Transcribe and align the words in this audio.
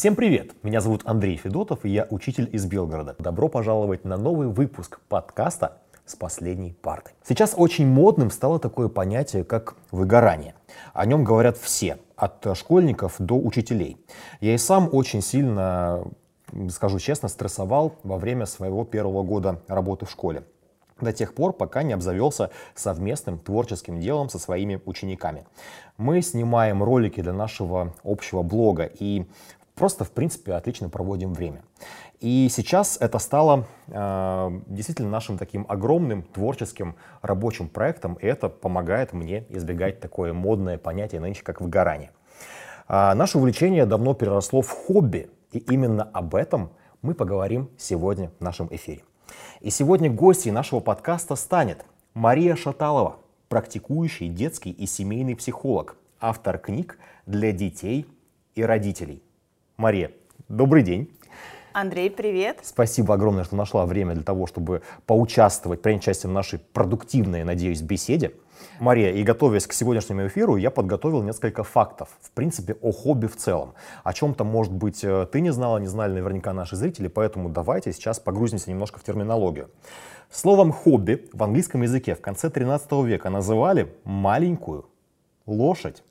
Всем 0.00 0.16
привет! 0.16 0.52
Меня 0.62 0.80
зовут 0.80 1.02
Андрей 1.04 1.36
Федотов, 1.36 1.84
и 1.84 1.90
я 1.90 2.06
учитель 2.08 2.48
из 2.50 2.64
Белгорода. 2.64 3.16
Добро 3.18 3.48
пожаловать 3.48 4.02
на 4.06 4.16
новый 4.16 4.48
выпуск 4.48 4.98
подкаста 5.10 5.76
с 6.06 6.16
последней 6.16 6.72
партой. 6.72 7.12
Сейчас 7.22 7.52
очень 7.54 7.86
модным 7.86 8.30
стало 8.30 8.58
такое 8.58 8.88
понятие, 8.88 9.44
как 9.44 9.76
выгорание. 9.90 10.54
О 10.94 11.04
нем 11.04 11.22
говорят 11.22 11.58
все, 11.58 11.98
от 12.16 12.46
школьников 12.56 13.16
до 13.18 13.34
учителей. 13.34 13.98
Я 14.40 14.54
и 14.54 14.56
сам 14.56 14.88
очень 14.90 15.20
сильно, 15.20 16.02
скажу 16.70 16.98
честно, 16.98 17.28
стрессовал 17.28 17.96
во 18.02 18.16
время 18.16 18.46
своего 18.46 18.86
первого 18.86 19.22
года 19.22 19.60
работы 19.68 20.06
в 20.06 20.10
школе 20.10 20.44
до 21.02 21.12
тех 21.12 21.34
пор, 21.34 21.52
пока 21.52 21.82
не 21.82 21.92
обзавелся 21.92 22.50
совместным 22.74 23.38
творческим 23.38 24.00
делом 24.00 24.28
со 24.28 24.38
своими 24.38 24.80
учениками. 24.84 25.46
Мы 25.96 26.22
снимаем 26.22 26.82
ролики 26.82 27.20
для 27.20 27.32
нашего 27.32 27.94
общего 28.04 28.42
блога 28.42 28.84
и 28.84 29.26
просто, 29.74 30.04
в 30.04 30.10
принципе, 30.10 30.52
отлично 30.52 30.88
проводим 30.88 31.32
время. 31.32 31.62
И 32.20 32.48
сейчас 32.50 32.98
это 33.00 33.18
стало 33.18 33.66
э, 33.88 34.60
действительно 34.66 35.08
нашим 35.08 35.38
таким 35.38 35.64
огромным 35.68 36.22
творческим 36.22 36.96
рабочим 37.22 37.68
проектом, 37.68 38.14
и 38.14 38.26
это 38.26 38.48
помогает 38.48 39.12
мне 39.14 39.46
избегать 39.48 40.00
такое 40.00 40.34
модное 40.34 40.76
понятие 40.76 41.20
нынче, 41.20 41.42
как 41.42 41.60
выгорание. 41.60 42.10
А 42.88 43.14
наше 43.14 43.38
увлечение 43.38 43.86
давно 43.86 44.14
переросло 44.14 44.60
в 44.60 44.70
хобби, 44.70 45.30
и 45.52 45.58
именно 45.58 46.02
об 46.02 46.34
этом 46.34 46.72
мы 47.02 47.14
поговорим 47.14 47.70
сегодня 47.78 48.30
в 48.38 48.42
нашем 48.42 48.68
эфире. 48.70 49.02
И 49.60 49.70
сегодня 49.70 50.10
гостьей 50.10 50.52
нашего 50.52 50.80
подкаста 50.80 51.36
станет 51.36 51.86
Мария 52.12 52.56
Шаталова, 52.56 53.16
практикующий 53.48 54.28
детский 54.28 54.70
и 54.70 54.86
семейный 54.86 55.36
психолог, 55.36 55.96
автор 56.20 56.58
книг 56.58 56.98
для 57.26 57.52
детей 57.52 58.06
и 58.54 58.62
родителей. 58.62 59.22
Мария, 59.80 60.10
добрый 60.50 60.82
день. 60.82 61.10
Андрей, 61.72 62.10
привет. 62.10 62.58
Спасибо 62.62 63.14
огромное, 63.14 63.44
что 63.44 63.56
нашла 63.56 63.86
время 63.86 64.12
для 64.12 64.22
того, 64.22 64.46
чтобы 64.46 64.82
поучаствовать, 65.06 65.80
принять 65.80 66.02
участие 66.02 66.28
в 66.28 66.34
нашей 66.34 66.58
продуктивной, 66.58 67.44
надеюсь, 67.44 67.80
беседе. 67.80 68.32
Мария, 68.78 69.10
и 69.10 69.22
готовясь 69.22 69.66
к 69.66 69.72
сегодняшнему 69.72 70.26
эфиру, 70.26 70.56
я 70.56 70.70
подготовил 70.70 71.22
несколько 71.22 71.64
фактов, 71.64 72.10
в 72.20 72.30
принципе, 72.32 72.76
о 72.82 72.92
хобби 72.92 73.26
в 73.26 73.36
целом. 73.36 73.72
О 74.04 74.12
чем-то, 74.12 74.44
может 74.44 74.74
быть, 74.74 75.02
э, 75.02 75.26
ты 75.32 75.40
не 75.40 75.50
знала, 75.50 75.78
не 75.78 75.86
знали 75.86 76.12
наверняка 76.12 76.52
наши 76.52 76.76
зрители, 76.76 77.08
поэтому 77.08 77.48
давайте 77.48 77.94
сейчас 77.94 78.20
погрузимся 78.20 78.68
немножко 78.68 78.98
в 78.98 79.02
терминологию. 79.02 79.70
Словом 80.30 80.72
«хобби» 80.72 81.26
в 81.32 81.42
английском 81.42 81.80
языке 81.80 82.14
в 82.14 82.20
конце 82.20 82.50
13 82.50 83.02
века 83.06 83.30
называли 83.30 83.94
маленькую 84.04 84.90
лошадь. 85.46 86.02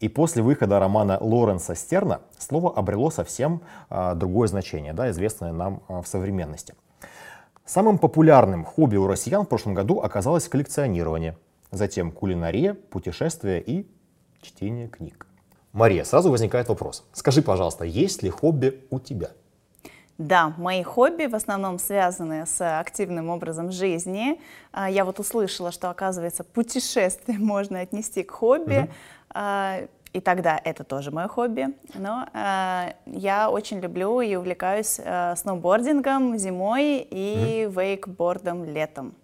И 0.00 0.08
после 0.08 0.42
выхода 0.42 0.78
романа 0.78 1.18
Лоренса 1.20 1.74
Стерна 1.74 2.20
слово 2.38 2.72
обрело 2.74 3.10
совсем 3.10 3.62
а, 3.90 4.14
другое 4.14 4.48
значение, 4.48 4.92
да, 4.92 5.10
известное 5.10 5.52
нам 5.52 5.82
а, 5.88 6.02
в 6.02 6.06
современности. 6.08 6.74
Самым 7.64 7.98
популярным 7.98 8.64
хобби 8.64 8.96
у 8.96 9.06
россиян 9.06 9.44
в 9.44 9.48
прошлом 9.48 9.74
году 9.74 10.00
оказалось 10.00 10.48
коллекционирование, 10.48 11.36
затем 11.70 12.12
кулинария, 12.12 12.74
путешествия 12.74 13.60
и 13.60 13.86
чтение 14.40 14.88
книг. 14.88 15.26
Мария, 15.72 16.04
сразу 16.04 16.30
возникает 16.30 16.68
вопрос. 16.68 17.04
Скажи, 17.12 17.42
пожалуйста, 17.42 17.84
есть 17.84 18.22
ли 18.22 18.30
хобби 18.30 18.82
у 18.90 19.00
тебя? 19.00 19.30
Да, 20.18 20.52
мои 20.56 20.82
хобби 20.82 21.26
в 21.26 21.34
основном 21.36 21.78
связаны 21.78 22.44
с 22.44 22.80
активным 22.80 23.28
образом 23.28 23.70
жизни. 23.70 24.40
А, 24.72 24.90
я 24.90 25.04
вот 25.04 25.20
услышала, 25.20 25.70
что, 25.70 25.90
оказывается, 25.90 26.42
путешествие 26.42 27.38
можно 27.38 27.80
отнести 27.80 28.24
к 28.24 28.32
хобби. 28.32 28.78
Угу. 28.78 28.88
И 30.12 30.20
тогда 30.20 30.58
это 30.64 30.84
тоже 30.84 31.10
мое 31.10 31.28
хобби. 31.28 31.68
Но 31.94 32.26
э, 32.32 32.92
я 33.06 33.50
очень 33.50 33.80
люблю 33.80 34.20
и 34.20 34.34
увлекаюсь 34.36 34.98
э, 34.98 35.36
сноубордингом 35.36 36.38
зимой 36.38 37.06
и 37.10 37.66
mm 37.66 37.74
вейкбордом 37.74 38.64
летом. 38.64 39.14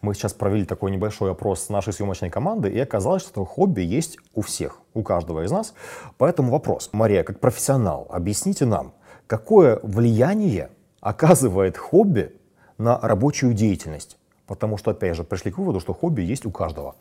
Мы 0.00 0.14
сейчас 0.14 0.34
провели 0.34 0.64
такой 0.66 0.90
небольшой 0.90 1.30
опрос 1.30 1.64
с 1.64 1.68
нашей 1.70 1.92
съемочной 1.92 2.28
команды, 2.28 2.68
и 2.68 2.78
оказалось, 2.78 3.22
что 3.22 3.44
хобби 3.44 3.80
есть 3.80 4.18
у 4.34 4.42
всех, 4.42 4.80
у 4.92 5.02
каждого 5.02 5.44
из 5.44 5.50
нас. 5.50 5.72
Поэтому 6.18 6.50
вопрос. 6.50 6.90
Мария, 6.92 7.22
как 7.22 7.40
профессионал, 7.40 8.06
объясните 8.10 8.66
нам, 8.66 8.92
какое 9.26 9.80
влияние 9.82 10.68
оказывает 11.00 11.78
хобби 11.78 12.36
на 12.76 12.98
рабочую 13.00 13.54
деятельность? 13.54 14.18
Потому 14.46 14.76
что, 14.76 14.90
опять 14.90 15.16
же, 15.16 15.24
пришли 15.24 15.50
к 15.50 15.56
выводу, 15.56 15.80
что 15.80 15.94
хобби 15.94 16.20
есть 16.20 16.44
у 16.44 16.50
каждого. 16.50 16.96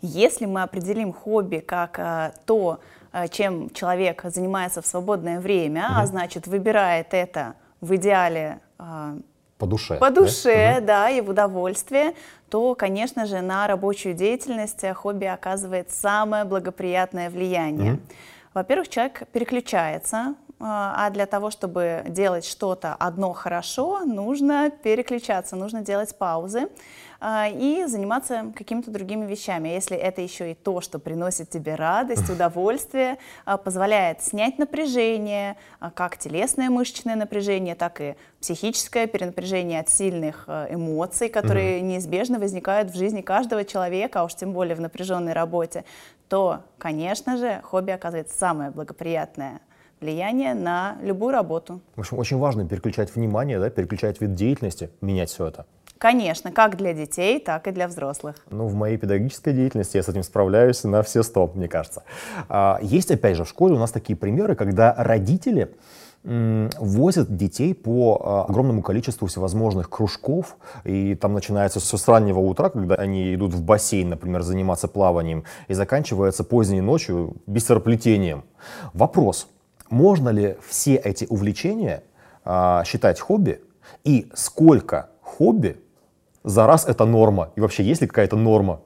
Если 0.00 0.46
мы 0.46 0.62
определим 0.62 1.12
хобби 1.12 1.58
как 1.58 1.98
а, 1.98 2.32
то, 2.46 2.80
а, 3.12 3.28
чем 3.28 3.70
человек 3.70 4.22
занимается 4.24 4.80
в 4.80 4.86
свободное 4.86 5.40
время, 5.40 5.86
угу. 5.86 6.00
а 6.00 6.06
значит 6.06 6.46
выбирает 6.46 7.08
это 7.12 7.54
в 7.80 7.94
идеале 7.96 8.60
а, 8.78 9.16
по 9.58 9.66
душе. 9.66 9.96
По 9.96 10.10
душе, 10.10 10.76
да, 10.80 10.86
да 10.86 11.10
и 11.10 11.20
в 11.20 11.30
удовольствие, 11.30 12.14
то, 12.48 12.76
конечно 12.76 13.26
же, 13.26 13.40
на 13.40 13.66
рабочую 13.66 14.14
деятельность 14.14 14.84
хобби 14.94 15.24
оказывает 15.24 15.90
самое 15.90 16.44
благоприятное 16.44 17.28
влияние. 17.28 17.94
Угу. 17.94 18.00
Во-первых, 18.54 18.88
человек 18.88 19.24
переключается, 19.32 20.34
а 20.60 21.10
для 21.10 21.26
того, 21.26 21.50
чтобы 21.50 22.04
делать 22.08 22.44
что-то 22.44 22.94
одно 22.94 23.32
хорошо, 23.32 24.04
нужно 24.04 24.70
переключаться, 24.70 25.54
нужно 25.54 25.82
делать 25.82 26.16
паузы. 26.16 26.68
А, 27.20 27.48
и 27.48 27.84
заниматься 27.86 28.52
какими-то 28.54 28.92
другими 28.92 29.26
вещами. 29.26 29.68
Если 29.68 29.96
это 29.96 30.20
еще 30.20 30.52
и 30.52 30.54
то, 30.54 30.80
что 30.80 31.00
приносит 31.00 31.50
тебе 31.50 31.74
радость, 31.74 32.30
удовольствие, 32.30 33.18
а, 33.44 33.56
позволяет 33.56 34.22
снять 34.22 34.58
напряжение, 34.58 35.56
а, 35.80 35.90
как 35.90 36.16
телесное 36.16 36.70
мышечное 36.70 37.16
напряжение, 37.16 37.74
так 37.74 38.00
и 38.00 38.14
психическое 38.40 39.08
перенапряжение 39.08 39.80
от 39.80 39.88
сильных 39.88 40.48
эмоций, 40.48 41.28
которые 41.28 41.80
неизбежно 41.80 42.38
возникают 42.38 42.92
в 42.92 42.96
жизни 42.96 43.20
каждого 43.20 43.64
человека, 43.64 44.20
а 44.20 44.24
уж 44.24 44.34
тем 44.36 44.52
более 44.52 44.76
в 44.76 44.80
напряженной 44.80 45.32
работе, 45.32 45.84
то, 46.28 46.60
конечно 46.78 47.36
же, 47.36 47.60
хобби 47.64 47.90
оказывает 47.90 48.30
самое 48.30 48.70
благоприятное 48.70 49.60
влияние 50.00 50.54
на 50.54 50.96
любую 51.02 51.32
работу. 51.32 51.80
В 51.96 52.00
общем, 52.00 52.18
очень 52.18 52.38
важно 52.38 52.66
переключать 52.66 53.14
внимание, 53.14 53.58
да, 53.58 53.70
переключать 53.70 54.20
вид 54.20 54.34
деятельности, 54.34 54.90
менять 55.00 55.30
все 55.30 55.46
это. 55.46 55.66
Конечно, 55.98 56.52
как 56.52 56.76
для 56.76 56.94
детей, 56.94 57.40
так 57.40 57.66
и 57.66 57.72
для 57.72 57.88
взрослых. 57.88 58.36
Ну, 58.50 58.66
в 58.66 58.74
моей 58.74 58.96
педагогической 58.96 59.52
деятельности 59.52 59.96
я 59.96 60.02
с 60.02 60.08
этим 60.08 60.22
справляюсь 60.22 60.84
на 60.84 61.02
все 61.02 61.22
сто, 61.22 61.50
мне 61.54 61.68
кажется. 61.68 62.04
А, 62.48 62.78
есть, 62.80 63.10
опять 63.10 63.36
же, 63.36 63.44
в 63.44 63.48
школе 63.48 63.74
у 63.74 63.78
нас 63.78 63.90
такие 63.90 64.16
примеры, 64.16 64.54
когда 64.54 64.94
родители 64.96 65.74
возят 66.24 67.36
детей 67.36 67.74
по 67.74 68.20
а, 68.20 68.44
огромному 68.44 68.82
количеству 68.82 69.28
всевозможных 69.28 69.88
кружков, 69.88 70.56
и 70.84 71.14
там 71.14 71.32
начинается 71.32 71.80
все 71.80 71.96
с 71.96 72.08
раннего 72.08 72.40
утра, 72.40 72.70
когда 72.70 72.96
они 72.96 73.34
идут 73.34 73.54
в 73.54 73.62
бассейн, 73.62 74.10
например, 74.10 74.42
заниматься 74.42 74.88
плаванием, 74.88 75.44
и 75.68 75.74
заканчивается 75.74 76.44
поздней 76.44 76.80
ночью 76.80 77.36
бисероплетением. 77.46 78.44
Вопрос, 78.92 79.48
можно 79.90 80.28
ли 80.30 80.56
все 80.68 80.96
эти 80.96 81.24
увлечения 81.30 82.02
а, 82.44 82.82
считать 82.84 83.20
хобби, 83.20 83.62
и 84.04 84.28
сколько 84.34 85.10
хобби 85.22 85.80
за 86.44 86.66
раз 86.66 86.86
это 86.86 87.04
норма? 87.04 87.50
И 87.56 87.60
вообще, 87.60 87.82
есть 87.82 88.00
ли 88.00 88.06
какая-то 88.06 88.36
норма? 88.36 88.80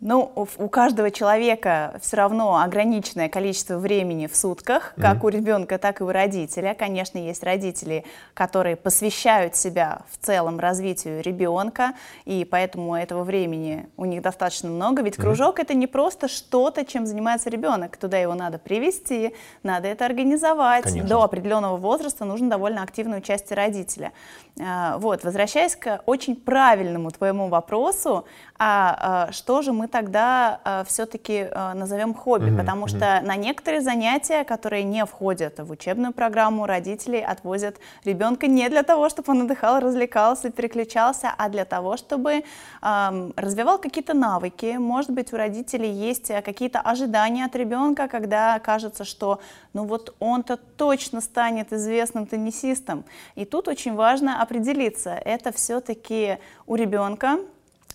Ну, 0.00 0.32
у 0.34 0.68
каждого 0.68 1.10
человека 1.10 1.98
все 2.00 2.16
равно 2.16 2.58
ограниченное 2.58 3.28
количество 3.28 3.76
времени 3.76 4.28
в 4.28 4.34
сутках, 4.34 4.94
как 4.96 5.18
mm-hmm. 5.18 5.26
у 5.26 5.28
ребенка, 5.28 5.78
так 5.78 6.00
и 6.00 6.04
у 6.04 6.08
родителя. 6.08 6.74
Конечно, 6.74 7.18
есть 7.18 7.42
родители, 7.42 8.04
которые 8.32 8.76
посвящают 8.76 9.56
себя 9.56 10.00
в 10.10 10.24
целом 10.24 10.58
развитию 10.58 11.22
ребенка, 11.22 11.92
и 12.24 12.46
поэтому 12.50 12.96
этого 12.96 13.24
времени 13.24 13.90
у 13.98 14.06
них 14.06 14.22
достаточно 14.22 14.70
много. 14.70 15.02
Ведь 15.02 15.16
кружок 15.16 15.58
mm-hmm. 15.58 15.62
это 15.62 15.74
не 15.74 15.86
просто 15.86 16.28
что-то, 16.28 16.86
чем 16.86 17.04
занимается 17.04 17.50
ребенок. 17.50 17.98
Туда 17.98 18.16
его 18.16 18.32
надо 18.32 18.58
привести, 18.58 19.34
надо 19.62 19.88
это 19.88 20.06
организовать. 20.06 20.84
Конечно. 20.84 21.08
До 21.08 21.22
определенного 21.24 21.76
возраста 21.76 22.24
нужно 22.24 22.48
довольно 22.48 22.82
активное 22.82 23.18
участие 23.18 23.54
родителя. 23.54 24.12
А, 24.58 24.96
вот, 24.96 25.24
возвращаясь 25.24 25.76
к 25.76 26.00
очень 26.06 26.36
правильному 26.36 27.10
твоему 27.10 27.48
вопросу, 27.48 28.24
а, 28.62 29.26
а 29.28 29.32
что 29.32 29.62
же 29.62 29.72
мы 29.72 29.88
тогда 29.88 30.60
а, 30.64 30.84
все-таки 30.84 31.48
а, 31.50 31.72
назовем 31.72 32.12
хобби? 32.12 32.50
Mm-hmm. 32.50 32.58
Потому 32.58 32.84
mm-hmm. 32.84 32.88
что 32.88 33.20
на 33.22 33.36
некоторые 33.36 33.80
занятия, 33.80 34.44
которые 34.44 34.84
не 34.84 35.06
входят 35.06 35.58
в 35.60 35.70
учебную 35.70 36.12
программу, 36.12 36.66
родители 36.66 37.16
отвозят 37.16 37.76
ребенка 38.04 38.48
не 38.48 38.68
для 38.68 38.82
того, 38.82 39.08
чтобы 39.08 39.32
он 39.32 39.42
отдыхал, 39.42 39.80
развлекался, 39.80 40.50
переключался, 40.50 41.32
а 41.38 41.48
для 41.48 41.64
того, 41.64 41.96
чтобы 41.96 42.44
а, 42.82 43.30
развивал 43.36 43.78
какие-то 43.78 44.12
навыки. 44.12 44.76
Может 44.78 45.12
быть, 45.12 45.32
у 45.32 45.38
родителей 45.38 45.90
есть 45.90 46.30
какие-то 46.44 46.80
ожидания 46.80 47.46
от 47.46 47.56
ребенка, 47.56 48.08
когда 48.08 48.58
кажется, 48.58 49.06
что 49.06 49.40
ну 49.72 49.84
вот 49.84 50.14
он-то 50.18 50.58
точно 50.58 51.22
станет 51.22 51.72
известным 51.72 52.26
теннисистом. 52.26 53.04
И 53.36 53.46
тут 53.46 53.68
очень 53.68 53.94
важно 53.94 54.42
определиться, 54.42 55.12
это 55.24 55.50
все-таки 55.50 56.36
у 56.66 56.74
ребенка 56.74 57.38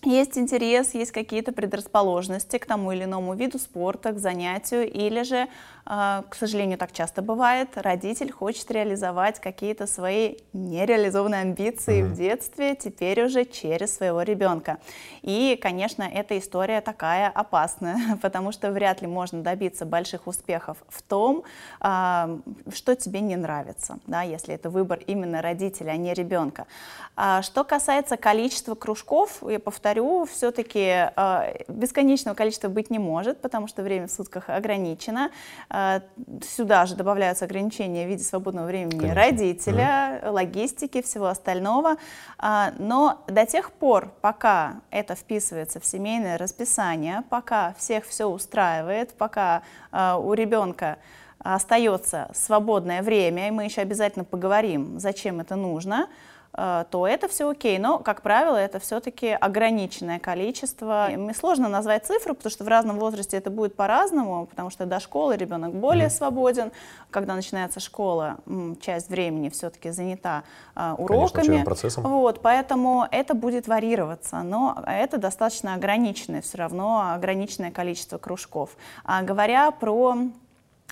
есть 0.06 0.38
интерес, 0.38 0.94
есть 0.94 1.10
какие-то 1.10 1.52
предрасположенности 1.52 2.58
к 2.58 2.66
тому 2.66 2.92
или 2.92 3.04
иному 3.04 3.34
виду 3.34 3.58
спорта, 3.58 4.12
к 4.12 4.18
занятию, 4.18 4.90
или 4.90 5.22
же 5.22 5.48
к 5.86 6.34
сожалению, 6.34 6.78
так 6.78 6.90
часто 6.90 7.22
бывает. 7.22 7.68
Родитель 7.76 8.32
хочет 8.32 8.68
реализовать 8.72 9.38
какие-то 9.40 9.86
свои 9.86 10.34
нереализованные 10.52 11.42
амбиции 11.42 12.02
mm-hmm. 12.02 12.08
в 12.08 12.16
детстве, 12.16 12.74
теперь 12.74 13.24
уже 13.24 13.44
через 13.44 13.94
своего 13.94 14.22
ребенка. 14.22 14.78
И, 15.22 15.56
конечно, 15.62 16.02
эта 16.02 16.38
история 16.38 16.80
такая 16.80 17.28
опасная, 17.28 18.18
потому 18.22 18.50
что 18.50 18.72
вряд 18.72 19.00
ли 19.00 19.06
можно 19.06 19.42
добиться 19.42 19.86
больших 19.86 20.26
успехов 20.26 20.78
в 20.88 21.02
том, 21.02 21.44
а, 21.78 22.40
что 22.74 22.96
тебе 22.96 23.20
не 23.20 23.36
нравится, 23.36 23.98
да, 24.08 24.22
если 24.22 24.54
это 24.54 24.70
выбор 24.70 24.98
именно 25.06 25.40
родителя, 25.40 25.92
а 25.92 25.96
не 25.96 26.14
ребенка. 26.14 26.66
А 27.14 27.42
что 27.42 27.62
касается 27.62 28.16
количества 28.16 28.74
кружков, 28.74 29.42
я 29.48 29.60
повторю, 29.60 30.26
все-таки 30.26 31.10
бесконечного 31.68 32.34
количества 32.34 32.68
быть 32.68 32.90
не 32.90 32.98
может, 32.98 33.40
потому 33.40 33.68
что 33.68 33.82
время 33.82 34.08
в 34.08 34.10
сутках 34.10 34.50
ограничено. 34.50 35.30
А, 35.78 36.00
сюда 36.42 36.86
же 36.86 36.94
добавляются 36.94 37.44
ограничения 37.44 38.06
в 38.06 38.08
виде 38.08 38.24
свободного 38.24 38.64
времени 38.64 38.98
Конечно. 38.98 39.14
родителя, 39.14 40.20
mm 40.22 40.30
логистики, 40.30 41.02
всего 41.02 41.26
остального. 41.26 41.96
А, 42.38 42.72
но 42.78 43.22
до 43.26 43.44
тех 43.44 43.70
пор, 43.72 44.10
пока 44.22 44.80
это 44.90 45.14
вписывается 45.14 45.78
в 45.78 45.84
семейное 45.84 46.38
расписание, 46.38 47.24
пока 47.28 47.74
всех 47.76 48.06
все 48.06 48.24
устраивает, 48.24 49.12
пока 49.18 49.60
а, 49.92 50.16
у 50.16 50.32
ребенка 50.32 50.96
остается 51.40 52.30
свободное 52.34 53.02
время, 53.02 53.48
и 53.48 53.50
мы 53.50 53.64
еще 53.64 53.82
обязательно 53.82 54.24
поговорим, 54.24 54.98
зачем 54.98 55.40
это 55.40 55.56
нужно, 55.56 56.08
то 56.56 57.06
это 57.06 57.28
все 57.28 57.50
окей. 57.50 57.78
Но, 57.78 57.98
как 57.98 58.22
правило, 58.22 58.56
это 58.56 58.78
все-таки 58.78 59.28
ограниченное 59.28 60.18
количество. 60.18 61.08
Мне 61.10 61.34
сложно 61.34 61.68
назвать 61.68 62.06
цифру, 62.06 62.34
потому 62.34 62.50
что 62.50 62.64
в 62.64 62.68
разном 62.68 62.98
возрасте 62.98 63.36
это 63.36 63.50
будет 63.50 63.76
по-разному, 63.76 64.46
потому 64.46 64.70
что 64.70 64.86
до 64.86 64.98
школы 65.00 65.36
ребенок 65.36 65.74
более 65.74 66.10
свободен. 66.10 66.72
Когда 67.10 67.34
начинается 67.34 67.80
школа, 67.80 68.38
часть 68.80 69.08
времени 69.10 69.48
все-таки 69.48 69.90
занята 69.90 70.42
uh, 70.74 70.94
уроками. 70.96 71.62
Конечно. 71.64 72.02
Вот, 72.02 72.40
поэтому 72.40 73.06
это 73.10 73.34
будет 73.34 73.68
варьироваться, 73.68 74.42
но 74.42 74.82
это 74.86 75.18
достаточно 75.18 75.74
ограниченное 75.74 76.42
все 76.42 76.58
равно, 76.58 77.12
ограниченное 77.14 77.70
количество 77.70 78.18
кружков. 78.18 78.70
А 79.04 79.22
говоря 79.22 79.70
про 79.70 80.16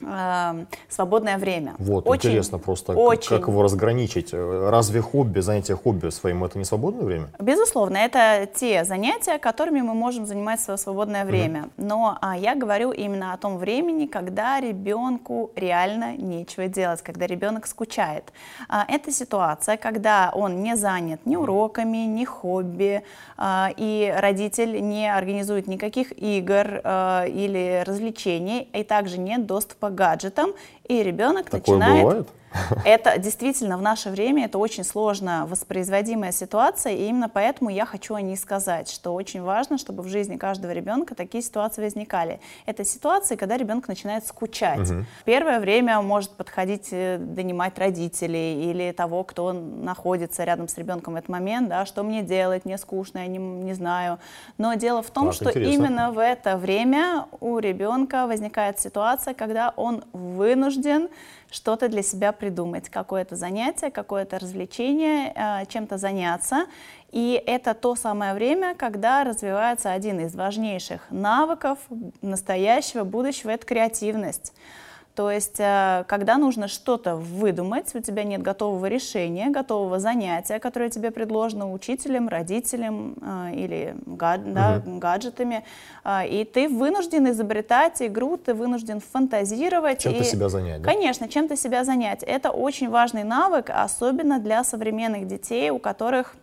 Эм, 0.06 0.67
свободное 0.89 1.39
время. 1.39 1.75
Вот, 1.79 2.06
очень, 2.06 2.31
интересно 2.31 2.59
просто, 2.59 2.93
очень. 2.93 3.29
как 3.37 3.49
его 3.49 3.62
разграничить. 3.62 4.33
Разве 4.33 5.01
хобби, 5.01 5.41
занятие 5.41 5.77
хобби 5.77 6.11
своим, 6.11 6.45
это 6.45 6.59
не 6.59 6.65
свободное 6.65 7.05
время? 7.05 7.29
Безусловно, 7.39 7.97
это 7.97 8.49
те 8.55 8.85
занятия, 8.85 9.39
которыми 9.39 9.81
мы 9.81 9.95
можем 9.95 10.27
занимать 10.27 10.61
свое 10.61 10.79
свободное 10.79 11.25
время. 11.25 11.61
Mm-hmm. 11.61 11.85
Но 11.85 12.19
а, 12.21 12.37
я 12.37 12.55
говорю 12.55 12.93
именно 12.93 13.33
о 13.33 13.37
том 13.37 13.59
времени, 13.59 14.06
когда 14.06 14.61
ребенку 14.61 15.51
реально 15.56 16.17
нечего 16.17 16.67
делать, 16.67 17.03
когда 17.03 17.27
ребенок 17.27 17.67
скучает. 17.67 18.33
А, 18.69 18.85
это 18.89 19.11
ситуация, 19.11 19.77
когда 19.77 20.31
он 20.35 20.62
не 20.62 20.77
занят 20.77 21.21
ни 21.25 21.37
уроками, 21.37 21.99
ни 22.06 22.25
хобби, 22.25 23.03
а, 23.37 23.71
и 23.77 24.15
родитель 24.17 24.81
не 24.81 25.12
организует 25.12 25.67
никаких 25.67 26.12
игр 26.21 26.81
а, 26.85 27.25
или 27.27 27.83
развлечений, 27.87 28.69
и 28.73 28.83
также 28.83 29.19
нет 29.19 29.47
доступа 29.47 29.91
гаджетам, 29.94 30.52
и 30.87 31.02
ребенок 31.02 31.50
Такое 31.50 31.79
начинает... 31.79 32.02
Бывает? 32.02 32.29
Это 32.85 33.19
действительно 33.19 33.77
в 33.77 33.83
наше 33.83 34.11
время 34.11 34.45
это 34.45 34.59
очень 34.59 34.85
сложно 34.85 35.47
воспроизводимая 35.47 36.33
ситуация, 36.33 36.93
и 36.93 37.06
именно 37.09 37.29
поэтому 37.29 37.71
я 37.71 37.85
хочу 37.85 38.15
о 38.15 38.21
ней 38.21 38.37
сказать, 38.37 38.89
что 38.89 39.15
очень 39.15 39.43
важно, 39.43 39.79
чтобы 39.79 40.03
в 40.03 40.09
жизни 40.09 40.37
каждого 40.37 40.73
ребенка 40.73 41.15
такие 41.15 41.43
ситуации 41.43 41.83
возникали. 41.83 42.41
Это 42.67 42.85
ситуации, 42.85 43.37
когда 43.37 43.56
ребенок 43.56 43.89
начинает 43.89 44.27
скучать. 44.27 44.91
Угу. 44.91 45.05
Первое 45.25 45.61
время 45.61 46.01
может 46.01 46.31
подходить 46.31 46.89
э, 46.93 47.19
донимать 47.19 47.79
родителей 47.79 48.71
или 48.71 48.93
того, 48.93 49.25
кто 49.25 49.53
находится 49.53 50.45
рядом 50.45 50.69
с 50.69 50.79
ребенком 50.79 51.15
в 51.15 51.17
этот 51.17 51.29
момент, 51.29 51.69
да, 51.69 51.87
что 51.87 52.03
мне 52.03 52.23
делать, 52.23 52.65
мне 52.65 52.79
скучно, 52.79 53.19
я 53.19 53.27
не, 53.27 53.39
не 53.39 53.75
знаю. 53.75 54.19
Но 54.59 54.75
дело 54.75 55.03
в 55.03 55.11
том, 55.11 55.25
Класс, 55.25 55.37
что 55.37 55.51
интересно. 55.51 55.73
именно 55.73 56.12
в 56.12 56.19
это 56.19 56.56
время 56.56 57.27
у 57.41 57.59
ребенка 57.59 58.27
возникает 58.27 58.79
ситуация, 58.81 59.35
когда 59.35 59.73
он 59.77 60.05
вынужден 60.12 61.09
что-то 61.55 61.89
для 61.89 62.03
себя 62.03 62.33
придумать, 62.33 62.89
какое-то 62.89 63.37
занятие, 63.37 63.91
какое-то 63.91 64.41
развлечение, 64.41 65.33
э, 65.35 65.67
чем-то 65.67 65.99
заняться. 65.99 66.67
И 67.12 67.41
это 67.47 67.75
то 67.75 67.95
самое 67.95 68.35
время, 68.35 68.75
когда 68.75 69.23
развивается 69.23 69.93
один 69.93 70.19
из 70.19 70.35
важнейших 70.35 71.03
навыков 71.11 71.79
настоящего 72.23 73.05
будущего, 73.05 73.51
это 73.51 73.65
креативность. 73.65 74.53
То 75.15 75.31
есть, 75.31 75.61
э, 75.61 76.05
когда 76.09 76.39
нужно 76.39 76.67
что-то 76.67 77.15
выдумать, 77.15 77.95
у 77.95 78.01
тебя 78.01 78.25
нет 78.25 78.43
готового 78.43 78.87
решения, 78.87 79.49
готового 79.49 80.01
занятия, 80.01 80.59
которое 80.59 80.91
тебе 80.91 81.13
предложено 81.13 81.73
учителем, 81.73 82.29
родителем 82.29 83.15
э, 83.23 83.55
или 83.55 83.95
гад, 84.07 84.53
да, 84.53 84.83
угу. 84.85 84.99
гаджетами, 84.99 85.65
э, 86.05 86.27
и 86.27 86.45
ты 86.45 86.69
вынужден 86.69 87.31
изобретать 87.31 88.03
игру, 88.03 88.37
ты 88.37 88.55
вынужден 88.55 89.01
фантазировать. 89.01 90.01
Чем-то 90.01 90.25
и, 90.25 90.27
себя 90.27 90.49
занять. 90.49 90.83
Да? 90.83 90.91
Конечно, 90.93 91.29
чем-то 91.29 91.57
себя 91.57 91.85
занять. 91.85 92.25
Это 92.25 92.51
очень 92.51 92.91
важный 92.91 93.23
навык, 93.23 93.71
особенно 93.71 94.41
для 94.41 94.65
современных 94.65 95.29
детей, 95.29 95.71
у 95.71 95.79
которых 95.79 96.35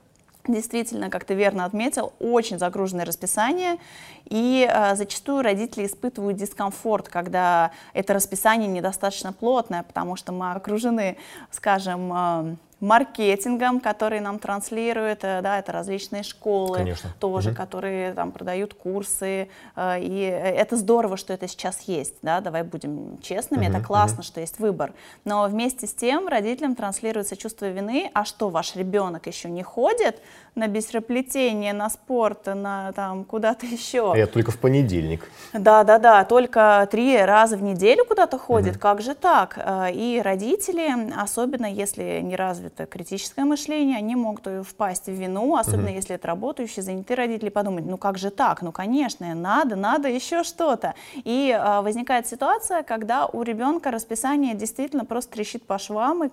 Действительно, 0.48 1.10
как 1.10 1.24
ты 1.24 1.36
верно 1.36 1.66
отметил, 1.66 2.14
очень 2.20 2.58
загруженное 2.58 3.06
расписание, 3.06 3.78
и 4.26 4.68
э, 4.68 4.96
зачастую 4.96 5.44
родители 5.44 5.86
испытывают 5.86 6.38
дискомфорт, 6.38 7.10
когда 7.10 7.72
это 7.94 8.14
расписание 8.14 8.68
недостаточно 8.68 9.34
плотное, 9.34 9.84
потому 9.84 10.16
что 10.16 10.32
мы 10.32 10.52
окружены, 10.54 11.18
скажем, 11.52 12.12
э, 12.14 12.56
маркетингом, 12.81 13.80
который 13.80 14.19
нам 14.19 14.39
транслирует, 14.39 15.24
э, 15.24 15.42
да, 15.42 15.60
это 15.60 15.72
различные 15.72 16.24
школы 16.24 16.78
Конечно. 16.78 17.12
тоже, 17.19 17.50
угу. 17.51 17.57
которые 17.57 18.13
там 18.13 18.31
продают 18.31 18.74
курсы, 18.74 19.48
э, 19.75 20.01
и 20.01 20.19
это 20.19 20.75
здорово, 20.75 21.16
что 21.16 21.31
это 21.31 21.48
сейчас 21.48 21.81
есть, 21.81 22.16
да, 22.24 22.42
давай 22.42 22.63
будем 22.63 23.19
честными, 23.22 23.68
угу. 23.68 23.78
это 23.78 23.86
классно, 23.86 24.19
угу. 24.19 24.24
что 24.24 24.42
есть 24.42 24.60
выбор, 24.60 24.94
но 25.24 25.48
вместе 25.48 25.86
с 25.86 25.94
тем 25.94 26.28
родителям 26.28 26.75
транслируется 26.75 27.38
чувство 27.38 27.68
вины, 27.68 28.10
а 28.13 28.25
что, 28.25 28.50
ваш 28.50 28.75
ребенок 28.75 29.27
еще 29.27 29.50
не 29.50 29.63
ходит 29.63 30.19
на 30.56 30.68
бисероплетение, 30.68 31.74
на 31.74 31.89
спорт, 31.89 32.45
на 32.48 32.92
там 32.92 33.24
куда-то 33.24 33.65
еще? 33.65 34.12
А 34.13 34.18
я 34.18 34.27
только 34.27 34.51
в 34.51 34.57
понедельник. 34.57 35.29
Да, 35.53 35.84
да, 35.84 35.98
да, 35.98 36.25
только 36.25 36.88
три 36.91 37.17
раза 37.17 37.58
в 37.58 37.63
неделю 37.63 38.05
куда-то 38.05 38.38
ходит, 38.38 38.74
угу. 38.74 38.81
как 38.81 39.01
же 39.01 39.15
так? 39.15 39.58
Э, 39.58 39.91
и 39.93 40.22
родители, 40.22 41.13
особенно 41.17 41.65
если 41.65 42.20
не 42.22 42.36
развит 42.36 42.74
это 42.74 42.86
критическое 42.86 43.46
мышление, 43.46 43.98
они 43.98 44.15
могут 44.15 44.48
впасть 44.67 45.08
в 45.08 45.12
вину, 45.12 45.55
особенно 45.55 45.88
угу. 45.88 45.96
если 45.96 46.15
это 46.15 46.27
работающие, 46.27 46.84
занятые 46.84 47.17
родители, 47.17 47.50
подумать, 47.50 47.86
ну 47.86 47.98
как 47.98 48.17
же 48.17 48.29
так, 48.29 48.62
ну 48.62 48.72
конечно, 48.72 49.34
надо, 49.36 49.75
надо 49.75 50.10
еще 50.10 50.43
что-то. 50.43 50.96
И 51.15 51.55
а, 51.58 51.81
возникает 51.81 52.27
ситуация, 52.27 52.84
когда 52.84 53.25
у 53.25 53.43
ребенка 53.43 53.91
расписание 53.91 54.53
действительно 54.53 55.05
просто 55.05 55.34
трещит 55.34 55.63
по 55.63 55.77
швам, 55.77 56.24
и 56.24 56.29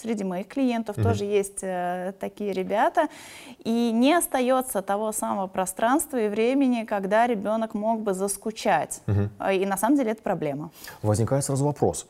среди 0.00 0.24
моих 0.24 0.48
клиентов 0.48 0.96
угу. 0.96 1.04
тоже 1.04 1.24
есть 1.24 1.60
э, 1.62 2.12
такие 2.18 2.52
ребята, 2.52 3.08
и 3.64 3.92
не 3.92 4.14
остается 4.14 4.82
того 4.82 5.12
самого 5.12 5.46
пространства 5.46 6.16
и 6.16 6.28
времени, 6.28 6.84
когда 6.84 7.26
ребенок 7.26 7.74
мог 7.74 8.00
бы 8.00 8.14
заскучать. 8.14 9.00
Угу. 9.06 9.50
И 9.52 9.66
на 9.66 9.76
самом 9.76 9.96
деле 9.96 10.12
это 10.12 10.22
проблема. 10.22 10.70
Возникает 11.02 11.44
сразу 11.44 11.64
вопрос. 11.64 12.06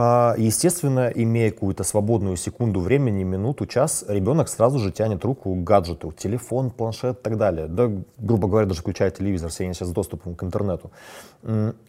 А, 0.00 0.34
естественно, 0.38 1.10
имея 1.12 1.50
какую-то 1.50 1.82
свободную 1.82 2.36
секунду 2.36 2.78
времени, 2.80 3.24
минуту, 3.24 3.66
час, 3.66 4.04
ребенок 4.06 4.48
сразу 4.48 4.78
же 4.78 4.92
тянет 4.92 5.24
руку 5.24 5.52
к 5.54 5.64
гаджету, 5.64 6.12
телефон, 6.12 6.70
планшет 6.70 7.18
и 7.18 7.22
так 7.22 7.36
далее. 7.36 7.66
Да, 7.66 7.90
грубо 8.16 8.46
говоря, 8.46 8.66
даже 8.68 8.80
включает 8.80 9.18
телевизор, 9.18 9.50
все 9.50 9.64
они 9.64 9.74
сейчас 9.74 9.88
с 9.88 9.92
доступом 9.92 10.36
к 10.36 10.44
интернету. 10.44 10.92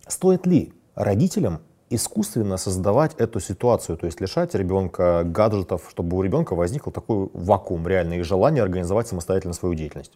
Стоит 0.07 0.47
ли 0.47 0.73
родителям 0.95 1.59
искусственно 1.89 2.58
создавать 2.58 3.15
эту 3.15 3.39
ситуацию, 3.39 3.98
то 3.98 4.05
есть 4.05 4.22
лишать 4.22 4.55
ребенка 4.55 5.24
гаджетов, 5.25 5.88
чтобы 5.89 6.17
у 6.17 6.22
ребенка 6.22 6.55
возникл 6.55 6.91
такой 6.91 7.29
вакуум 7.34 7.88
реальный 7.88 8.19
и 8.19 8.22
желание 8.22 8.63
организовать 8.63 9.08
самостоятельно 9.08 9.53
свою 9.53 9.75
деятельность? 9.75 10.12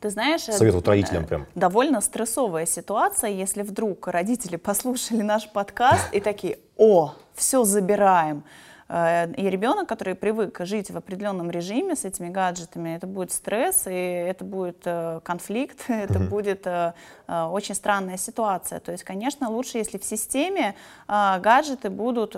Ты 0.00 0.10
знаешь, 0.10 0.42
Советуют 0.42 0.86
родителям 0.88 1.24
прям. 1.24 1.46
довольно 1.54 2.00
стрессовая 2.00 2.66
ситуация, 2.66 3.30
если 3.30 3.62
вдруг 3.62 4.06
родители 4.08 4.56
послушали 4.56 5.22
наш 5.22 5.50
подкаст 5.50 6.12
и 6.12 6.20
такие, 6.20 6.58
о, 6.76 7.14
все 7.34 7.64
забираем. 7.64 8.44
Э, 8.88 9.30
и 9.32 9.50
ребенок, 9.50 9.88
который 9.88 10.14
привык 10.14 10.60
жить 10.60 10.90
в 10.90 10.96
определенном 10.96 11.50
режиме 11.50 11.96
с 11.96 12.04
этими 12.04 12.28
гаджетами, 12.28 12.90
это 12.90 13.06
будет 13.06 13.32
стресс, 13.32 13.86
и 13.86 13.90
это 13.90 14.44
будет 14.44 14.82
э, 14.84 15.20
конфликт, 15.24 15.84
это 15.88 16.18
будет 16.18 16.66
э, 16.66 16.92
очень 17.28 17.74
странная 17.74 18.16
ситуация. 18.16 18.80
То 18.80 18.92
есть, 18.92 19.04
конечно, 19.04 19.50
лучше, 19.50 19.78
если 19.78 19.98
в 19.98 20.04
системе 20.04 20.74
гаджеты 21.08 21.90
будут 21.90 22.36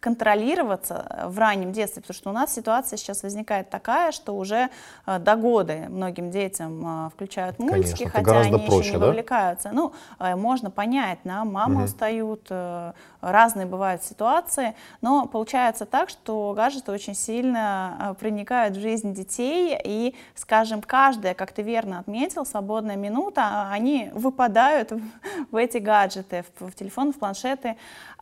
контролироваться 0.00 1.26
в 1.26 1.38
раннем 1.38 1.72
детстве, 1.72 2.02
потому 2.02 2.14
что 2.14 2.30
у 2.30 2.32
нас 2.32 2.54
ситуация 2.54 2.96
сейчас 2.96 3.22
возникает 3.22 3.70
такая, 3.70 4.12
что 4.12 4.36
уже 4.36 4.70
до 5.06 5.36
года 5.36 5.86
многим 5.88 6.30
детям 6.30 7.10
включают 7.10 7.58
мультики, 7.58 8.04
Конечно, 8.04 8.10
хотя 8.10 8.40
они 8.40 8.66
проще, 8.66 8.78
еще 8.78 8.92
не 8.92 8.98
да? 8.98 9.06
вовлекаются. 9.06 9.70
Ну, 9.72 9.92
можно 10.18 10.70
понять, 10.70 11.18
да, 11.24 11.44
мамы 11.44 11.76
угу. 11.76 11.84
устают, 11.84 12.50
разные 13.20 13.66
бывают 13.66 14.02
ситуации, 14.02 14.74
но 15.00 15.25
получается 15.26 15.86
так, 15.86 16.08
что 16.08 16.52
гаджеты 16.56 16.92
очень 16.92 17.14
сильно 17.14 17.96
а, 17.98 18.14
проникают 18.14 18.76
в 18.76 18.80
жизнь 18.80 19.14
детей, 19.14 19.78
и, 19.84 20.14
скажем, 20.34 20.82
каждая, 20.82 21.34
как 21.34 21.52
ты 21.52 21.62
верно 21.62 21.98
отметил, 21.98 22.44
свободная 22.44 22.96
минута, 22.96 23.68
они 23.70 24.10
выпадают 24.12 24.92
в 25.50 25.56
эти 25.56 25.78
гаджеты, 25.78 26.44
в, 26.58 26.70
в 26.70 26.74
телефон, 26.74 27.12
в 27.12 27.18
планшеты, 27.18 27.76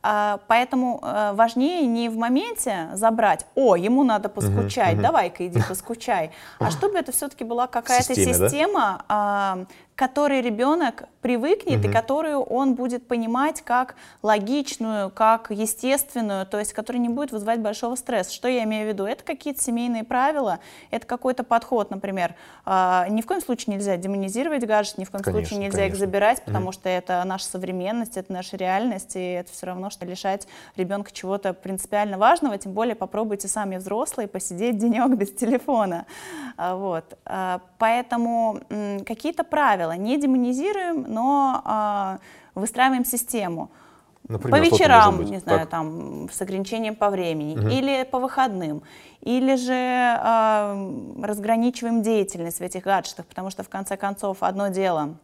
а, 0.06 0.38
Поэтому 0.49 1.00
э, 1.02 1.32
важнее 1.32 1.87
не 1.87 2.11
в 2.11 2.18
моменте 2.18 2.90
забрать, 2.92 3.46
о, 3.54 3.75
ему 3.75 4.04
надо 4.04 4.28
поскучать, 4.28 5.00
давай-ка 5.00 5.46
иди 5.46 5.62
поскучай, 5.68 6.30
а 6.58 6.70
чтобы 6.70 6.99
это 6.99 7.11
все-таки 7.11 7.42
была 7.42 7.66
какая-то 7.66 8.14
система? 8.14 9.66
Которой 9.97 10.41
ребенок 10.41 11.05
привыкнет 11.21 11.81
угу. 11.81 11.89
и 11.89 11.93
которую 11.93 12.41
он 12.41 12.75
будет 12.75 13.07
понимать 13.07 13.63
как 13.63 13.95
логичную, 14.23 15.11
как 15.11 15.51
естественную, 15.51 16.47
то 16.47 16.59
есть 16.59 16.73
которая 16.73 17.01
не 17.01 17.09
будет 17.09 17.33
вызывать 17.33 17.61
большого 17.61 17.95
стресса. 17.95 18.33
Что 18.33 18.49
я 18.49 18.65
имею 18.65 18.87
в 18.87 18.89
виду? 18.89 19.05
Это 19.05 19.23
какие-то 19.23 19.63
семейные 19.63 20.05
правила, 20.05 20.59
это 20.91 21.07
какой-то 21.07 21.45
подход, 21.45 21.91
например. 21.91 22.35
Э, 22.67 23.05
ни 23.09 23.23
в 23.23 23.27
коем 23.27 23.41
случае 23.41 23.77
нельзя 23.77 23.97
демонизировать 23.97 24.67
гаджет, 24.67 24.99
ни 24.99 25.05
в 25.05 25.11
коем 25.11 25.23
конечно, 25.23 25.47
случае 25.47 25.65
нельзя 25.65 25.79
конечно. 25.79 25.95
их 25.95 26.01
забирать, 26.01 26.45
потому 26.45 26.67
угу. 26.67 26.73
что 26.73 26.89
это 26.89 27.23
наша 27.25 27.45
современность, 27.47 28.17
это 28.17 28.33
наша 28.33 28.57
реальность, 28.57 29.15
и 29.17 29.25
это 29.25 29.53
все 29.53 29.67
равно, 29.67 29.91
что 29.91 30.05
лишать 30.05 30.49
ребенка 30.77 31.13
чего-то 31.13 31.55
принципиально 31.55 32.19
важного, 32.19 32.59
тем 32.59 32.73
более 32.73 32.97
попробуйте 32.97 33.47
сами 33.49 33.77
взрослые 33.77 34.27
посидеть 34.27 34.79
денек 34.79 35.17
без 35.17 35.33
телефона. 35.33 36.07
А, 36.57 36.77
вот. 36.77 37.17
А, 37.25 37.61
поэтому 37.79 38.61
какие-то 39.07 39.45
правила, 39.45 39.84
правило, 39.85 40.03
не 40.03 40.19
демонизируем, 40.19 41.05
но 41.09 41.62
э, 41.64 42.19
выстраиваем 42.55 43.05
систему. 43.05 43.71
Например, 44.26 44.59
по 44.59 44.64
вечерам, 44.64 45.23
не 45.25 45.38
знаю, 45.38 45.61
как? 45.61 45.69
там 45.69 46.31
с 46.33 46.41
ограничением 46.41 46.95
по 46.97 47.11
времени, 47.11 47.59
угу. 47.59 47.69
или 47.69 48.09
по 48.11 48.19
выходным, 48.19 48.83
или 49.21 49.57
же 49.57 49.75
э, 49.75 51.23
разграничиваем 51.23 52.03
деятельность 52.03 52.59
в 52.59 52.62
этих 52.62 52.85
гаджетах, 52.85 53.26
потому 53.26 53.50
что 53.50 53.62
в 53.62 53.69
конце 53.69 53.97
концов 53.97 54.38
одно 54.41 54.69
дело 54.69 55.17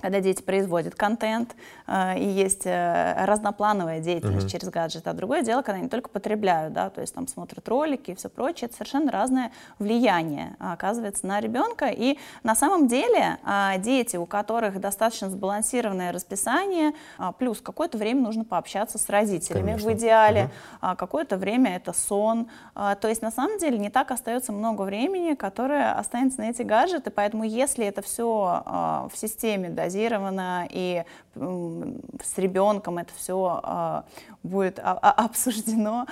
когда 0.00 0.20
дети 0.20 0.42
производят 0.42 0.94
контент, 0.94 1.56
э, 1.86 2.18
и 2.18 2.24
есть 2.24 2.66
э, 2.66 3.24
разноплановая 3.24 4.00
деятельность 4.00 4.46
uh-huh. 4.46 4.50
через 4.50 4.68
гаджет, 4.68 5.06
а 5.06 5.12
другое 5.12 5.42
дело, 5.42 5.62
когда 5.62 5.78
они 5.80 5.88
только 5.88 6.10
потребляют, 6.10 6.74
да, 6.74 6.90
то 6.90 7.00
есть 7.00 7.14
там 7.14 7.26
смотрят 7.26 7.66
ролики 7.68 8.10
и 8.10 8.14
все 8.14 8.28
прочее, 8.28 8.66
это 8.66 8.74
совершенно 8.74 9.10
разное 9.10 9.52
влияние 9.78 10.56
а, 10.58 10.74
оказывается 10.74 11.26
на 11.26 11.40
ребенка, 11.40 11.86
и 11.86 12.18
на 12.42 12.54
самом 12.54 12.88
деле 12.88 13.38
а, 13.42 13.78
дети, 13.78 14.16
у 14.16 14.26
которых 14.26 14.80
достаточно 14.80 15.30
сбалансированное 15.30 16.12
расписание, 16.12 16.92
а, 17.16 17.32
плюс 17.32 17.60
какое-то 17.60 17.96
время 17.96 18.20
нужно 18.20 18.44
пообщаться 18.44 18.98
с 18.98 19.08
родителями 19.08 19.72
Конечно. 19.72 19.90
в 19.90 19.94
идеале, 19.94 20.40
uh-huh. 20.40 20.78
а, 20.82 20.96
какое-то 20.96 21.38
время 21.38 21.76
это 21.76 21.92
сон, 21.92 22.48
а, 22.74 22.96
то 22.96 23.08
есть 23.08 23.22
на 23.22 23.30
самом 23.30 23.58
деле 23.58 23.78
не 23.78 23.88
так 23.88 24.10
остается 24.10 24.52
много 24.52 24.82
времени, 24.82 25.34
которое 25.34 25.92
останется 25.92 26.40
на 26.40 26.50
эти 26.50 26.62
гаджеты, 26.62 27.10
поэтому 27.10 27.44
если 27.44 27.86
это 27.86 28.02
все 28.02 28.62
а, 28.66 29.08
в 29.12 29.16
системе, 29.16 29.70
да, 29.70 29.85
дозировано, 29.86 30.66
и 30.70 31.04
с 31.34 32.38
ребенком 32.38 32.98
это 32.98 33.12
все 33.14 33.60
а, 33.62 34.04
будет 34.42 34.80
обсуждено, 34.82 36.06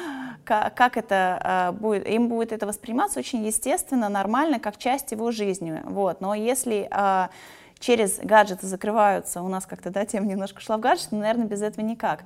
как 0.44 0.96
это 0.96 1.40
а, 1.42 1.72
будет, 1.72 2.06
им 2.06 2.28
будет 2.28 2.52
это 2.52 2.66
восприниматься 2.66 3.18
очень 3.18 3.44
естественно, 3.44 4.08
нормально, 4.08 4.58
как 4.60 4.78
часть 4.78 5.12
его 5.12 5.30
жизни. 5.30 5.80
Вот. 5.84 6.20
Но 6.20 6.34
если 6.34 6.86
а, 6.90 7.30
через 7.78 8.18
гаджеты 8.18 8.66
закрываются, 8.66 9.42
у 9.42 9.48
нас 9.48 9.66
как-то, 9.66 9.90
да, 9.90 10.04
тема 10.06 10.26
немножко 10.26 10.60
шла 10.60 10.76
в 10.76 10.80
гаджет, 10.80 11.08
но, 11.10 11.18
наверное, 11.18 11.46
без 11.46 11.62
этого 11.62 11.84
никак, 11.84 12.24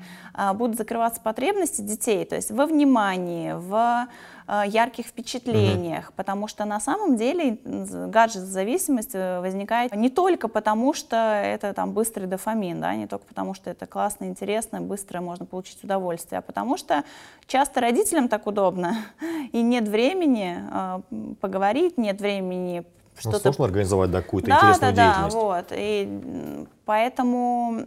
будут 0.54 0.76
закрываться 0.76 1.20
потребности 1.20 1.80
детей, 1.80 2.24
то 2.24 2.36
есть 2.36 2.50
во 2.50 2.66
внимании, 2.66 3.52
в 3.52 4.08
Э, 4.50 4.62
ярких 4.66 5.04
впечатлениях, 5.08 6.06
угу. 6.06 6.14
потому 6.16 6.48
что 6.48 6.64
на 6.64 6.80
самом 6.80 7.18
деле 7.18 7.58
гаджет-зависимость 7.64 9.10
э, 9.12 9.40
возникает 9.40 9.94
не 9.94 10.08
только 10.08 10.48
потому, 10.48 10.94
что 10.94 11.16
это 11.16 11.74
там 11.74 11.92
быстрый 11.92 12.24
дофамин, 12.24 12.80
да, 12.80 12.94
не 12.94 13.06
только 13.06 13.26
потому, 13.26 13.52
что 13.52 13.68
это 13.68 13.84
классно, 13.84 14.24
интересно, 14.24 14.80
быстро 14.80 15.20
можно 15.20 15.44
получить 15.44 15.84
удовольствие, 15.84 16.38
а 16.38 16.42
потому 16.42 16.78
что 16.78 17.04
часто 17.46 17.82
родителям 17.82 18.28
так 18.28 18.46
удобно, 18.46 18.96
и 19.52 19.60
нет 19.60 19.86
времени 19.86 20.56
э, 20.72 21.34
поговорить, 21.42 21.98
нет 21.98 22.18
времени 22.18 22.84
что-то... 23.18 23.36
Ну, 23.36 23.40
сложно 23.40 23.64
организовать 23.64 24.10
да, 24.10 24.22
какую-то 24.22 24.48
да, 24.48 24.56
интересную 24.56 24.94
да, 24.94 25.04
деятельность. 25.04 25.36
Да, 25.36 25.40
вот. 25.40 25.66
И 25.72 26.66
поэтому 26.84 27.86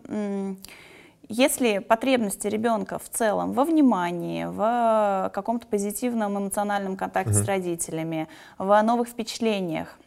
если 1.34 1.80
потребности 1.80 2.48
ребенка 2.48 3.00
в 3.00 3.10
целом 3.10 3.54
во 3.54 3.64
внимании, 3.64 4.46
в 4.46 5.32
каком-то 5.34 5.66
позитивном 5.66 6.38
эмоциональном 6.38 6.98
контакте 6.98 7.32
угу. 7.32 7.40
с 7.40 7.46
родителями, 7.46 8.28
в 8.58 8.82
новых 8.82 9.08
впечатлениях, 9.08 9.98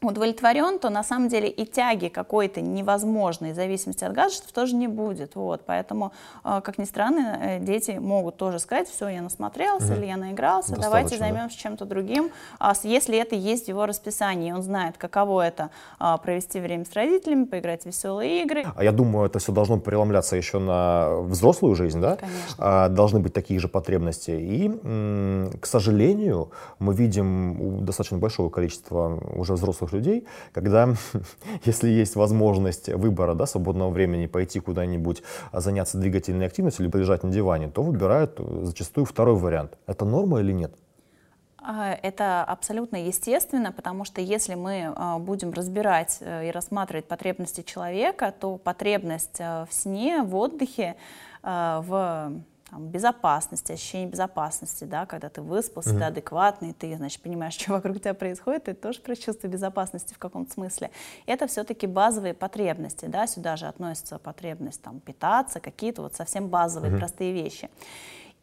удовлетворен, 0.00 0.78
то 0.78 0.90
на 0.90 1.02
самом 1.02 1.28
деле 1.28 1.48
и 1.48 1.66
тяги 1.66 2.08
какой-то 2.08 2.60
невозможной 2.60 3.52
зависимости 3.52 4.04
от 4.04 4.12
гаджетов 4.12 4.52
тоже 4.52 4.76
не 4.76 4.86
будет. 4.86 5.34
Вот. 5.34 5.62
Поэтому, 5.66 6.12
э, 6.44 6.60
как 6.62 6.78
ни 6.78 6.84
странно, 6.84 7.38
э, 7.40 7.60
дети 7.60 7.98
могут 7.98 8.36
тоже 8.36 8.58
сказать, 8.58 8.88
все, 8.88 9.08
я 9.08 9.22
насмотрелся 9.22 9.92
угу. 9.92 9.94
или 9.94 10.06
я 10.06 10.16
наигрался, 10.16 10.70
Достаточно, 10.70 10.90
давайте 10.90 11.18
займемся 11.18 11.56
да? 11.56 11.62
чем-то 11.62 11.84
другим. 11.84 12.30
А 12.60 12.74
если 12.82 13.18
это 13.18 13.34
есть 13.34 13.64
в 13.64 13.68
его 13.68 13.86
расписании, 13.86 14.52
он 14.52 14.62
знает, 14.62 14.96
каково 14.98 15.42
это 15.42 15.70
а, 15.98 16.16
провести 16.18 16.60
время 16.60 16.84
с 16.84 16.92
родителями, 16.94 17.44
поиграть 17.44 17.82
в 17.82 17.86
веселые 17.86 18.42
игры. 18.44 18.66
А 18.76 18.84
я 18.84 18.92
думаю, 18.92 19.26
это 19.26 19.38
все 19.38 19.52
должно 19.52 19.78
преломляться 19.78 20.36
еще 20.36 20.58
на 20.58 21.20
взрослую 21.22 21.74
жизнь, 21.74 22.00
да? 22.00 22.16
Конечно. 22.16 22.54
А, 22.58 22.88
должны 22.88 23.20
быть 23.20 23.32
такие 23.32 23.58
же 23.58 23.68
потребности. 23.68 24.30
И, 24.30 24.68
к 25.60 25.66
сожалению, 25.66 26.50
мы 26.78 26.94
видим 26.94 27.84
достаточно 27.84 28.18
большого 28.18 28.48
количества 28.50 29.18
уже 29.34 29.54
взрослых 29.54 29.87
взрослых 29.88 29.92
людей, 29.92 30.26
когда, 30.52 30.94
если 31.64 31.88
есть 31.88 32.16
возможность 32.16 32.88
выбора 32.88 33.34
да, 33.34 33.46
свободного 33.46 33.90
времени 33.90 34.26
пойти 34.26 34.60
куда-нибудь 34.60 35.22
а, 35.52 35.60
заняться 35.60 35.98
двигательной 35.98 36.46
активностью 36.46 36.84
или 36.84 36.92
полежать 36.92 37.24
на 37.24 37.30
диване, 37.30 37.68
то 37.68 37.82
выбирают 37.82 38.38
э, 38.38 38.60
зачастую 38.64 39.04
второй 39.04 39.34
вариант. 39.34 39.78
Это 39.86 40.04
норма 40.04 40.40
или 40.40 40.52
нет? 40.52 40.72
А, 41.60 41.92
это 42.02 42.44
абсолютно 42.44 42.96
естественно, 42.96 43.72
потому 43.72 44.04
что 44.04 44.20
если 44.20 44.54
мы 44.54 44.92
а, 44.94 45.18
будем 45.18 45.52
разбирать 45.52 46.18
э, 46.20 46.48
и 46.48 46.50
рассматривать 46.50 47.06
потребности 47.06 47.62
человека, 47.62 48.32
то 48.38 48.56
потребность 48.56 49.40
в 49.40 49.68
сне, 49.70 50.22
в 50.22 50.34
отдыхе, 50.36 50.96
в 51.42 52.32
там, 52.70 52.88
безопасности, 52.88 53.72
ощущение 53.72 54.08
безопасности, 54.08 54.84
да, 54.84 55.06
когда 55.06 55.28
ты 55.28 55.40
выспался, 55.40 55.90
mm-hmm. 55.90 55.98
ты 55.98 56.04
адекватный, 56.04 56.72
ты, 56.72 56.96
значит, 56.96 57.22
понимаешь, 57.22 57.54
что 57.58 57.72
вокруг 57.72 58.00
тебя 58.00 58.14
происходит, 58.14 58.68
это 58.68 58.80
тоже 58.80 59.00
про 59.00 59.16
чувство 59.16 59.46
безопасности 59.46 60.14
в 60.14 60.18
каком-то 60.18 60.52
смысле. 60.52 60.90
Это 61.26 61.46
все-таки 61.46 61.86
базовые 61.86 62.34
потребности, 62.34 63.06
да, 63.06 63.26
сюда 63.26 63.56
же 63.56 63.66
относится 63.66 64.18
потребность 64.18 64.82
там 64.82 65.00
питаться, 65.00 65.60
какие-то 65.60 66.02
вот 66.02 66.14
совсем 66.14 66.48
базовые 66.48 66.92
mm-hmm. 66.92 66.98
простые 66.98 67.32
вещи. 67.32 67.70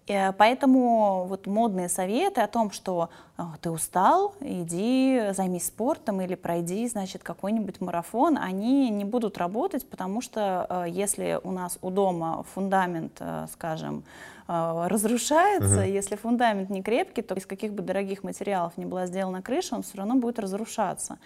Э, 0.08 0.34
поэтому 0.34 1.26
вот 1.28 1.48
модные 1.48 1.90
советы 1.90 2.42
о 2.42 2.48
том, 2.48 2.72
что 2.72 3.10
э, 3.38 3.44
ты 3.62 3.72
устал, 3.72 4.36
иди 4.40 5.32
займись 5.32 5.68
спортом 5.68 6.22
или 6.22 6.36
пройди, 6.36 6.88
значит, 6.88 7.24
какой-нибудь 7.24 7.82
марафон, 7.82 8.38
они 8.38 8.90
не 8.90 9.06
будут 9.06 9.38
работать, 9.38 9.88
потому 9.90 10.22
что 10.22 10.68
э, 10.70 10.86
если 10.90 11.40
у 11.44 11.52
нас 11.52 11.80
у 11.82 11.90
дома 11.90 12.44
фундамент, 12.54 13.22
скажем, 13.52 14.04
разрушается, 14.48 15.80
угу. 15.80 15.90
если 15.90 16.16
фундамент 16.16 16.70
не 16.70 16.84
крепкий, 16.84 17.24
то 17.24 17.34
из 17.34 17.46
каких 17.46 17.74
бы 17.74 17.82
дорогих 17.82 18.24
материалов 18.24 18.74
не 18.78 18.86
была 18.86 19.08
сделана 19.08 19.42
крыша, 19.42 19.76
он 19.76 19.82
все 19.82 19.98
равно 19.98 20.16
будет 20.16 20.38
разрушаться. 20.40 21.18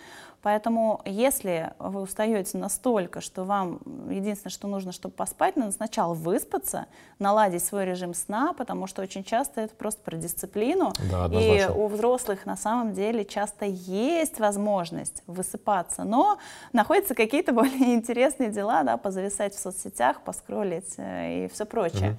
Поэтому, 0.41 1.01
если 1.03 1.73
вы 1.79 2.01
устаете 2.01 2.57
настолько, 2.57 3.19
что 3.19 3.43
вам 3.43 3.81
единственное, 4.09 4.51
что 4.51 4.69
нужно, 4.69 4.93
чтобы 4.93 5.13
поспать, 5.13 5.57
надо 5.57 5.73
сначала 5.73 6.13
выспаться, 6.13 6.85
наладить 7.19 7.63
свой 7.63 7.85
режим 7.85 8.13
сна, 8.13 8.53
потому 8.53 8.87
что 8.87 9.01
очень 9.01 9.25
часто 9.25 9.61
это 9.61 9.75
просто 9.75 10.01
про 10.01 10.15
дисциплину. 10.15 10.93
Да, 11.11 11.25
и 11.25 11.67
у 11.67 11.87
взрослых 11.87 12.45
на 12.45 12.55
самом 12.55 12.93
деле 12.93 13.25
часто 13.25 13.65
есть 13.65 14.39
возможность 14.39 15.23
высыпаться, 15.27 16.05
но 16.05 16.37
находятся 16.71 17.15
какие-то 17.15 17.51
более 17.53 17.93
интересные 17.93 18.49
дела, 18.49 18.83
да, 18.83 18.95
позависать 18.95 19.53
в 19.53 19.59
соцсетях, 19.59 20.21
поскролить 20.21 20.93
э, 20.97 21.45
и 21.45 21.49
все 21.49 21.65
прочее. 21.65 22.11
Угу. 22.11 22.17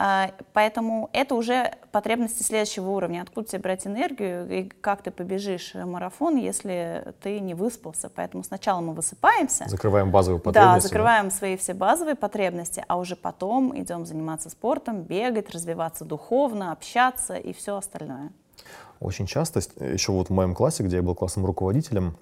А, 0.00 0.30
поэтому 0.52 1.10
это 1.12 1.34
уже 1.34 1.74
потребности 1.90 2.44
следующего 2.44 2.90
уровня. 2.90 3.22
Откуда 3.22 3.48
тебе 3.48 3.58
брать 3.58 3.84
энергию 3.84 4.48
и 4.48 4.68
как 4.68 5.02
ты 5.02 5.10
побежишь 5.10 5.74
марафон, 5.74 6.36
если 6.36 7.12
ты 7.20 7.40
не 7.40 7.54
выспался. 7.54 8.08
Поэтому 8.08 8.44
сначала 8.44 8.80
мы 8.80 8.94
высыпаемся. 8.94 9.64
Закрываем 9.68 10.12
базовые 10.12 10.40
потребности. 10.40 10.74
Да, 10.74 10.80
закрываем 10.80 11.24
да? 11.26 11.30
свои 11.34 11.56
все 11.56 11.74
базовые 11.74 12.14
потребности, 12.14 12.84
а 12.86 12.96
уже 12.96 13.16
потом 13.16 13.76
идем 13.76 14.06
заниматься 14.06 14.50
спортом, 14.50 15.02
бегать, 15.02 15.50
развиваться 15.50 16.04
духовно, 16.04 16.70
общаться 16.70 17.34
и 17.34 17.52
все 17.52 17.76
остальное. 17.76 18.30
Очень 19.00 19.26
часто, 19.26 19.60
еще 19.80 20.12
вот 20.12 20.28
в 20.28 20.32
моем 20.32 20.54
классе, 20.54 20.84
где 20.84 20.96
я 20.96 21.02
был 21.02 21.16
классным 21.16 21.44
руководителем, 21.44 22.16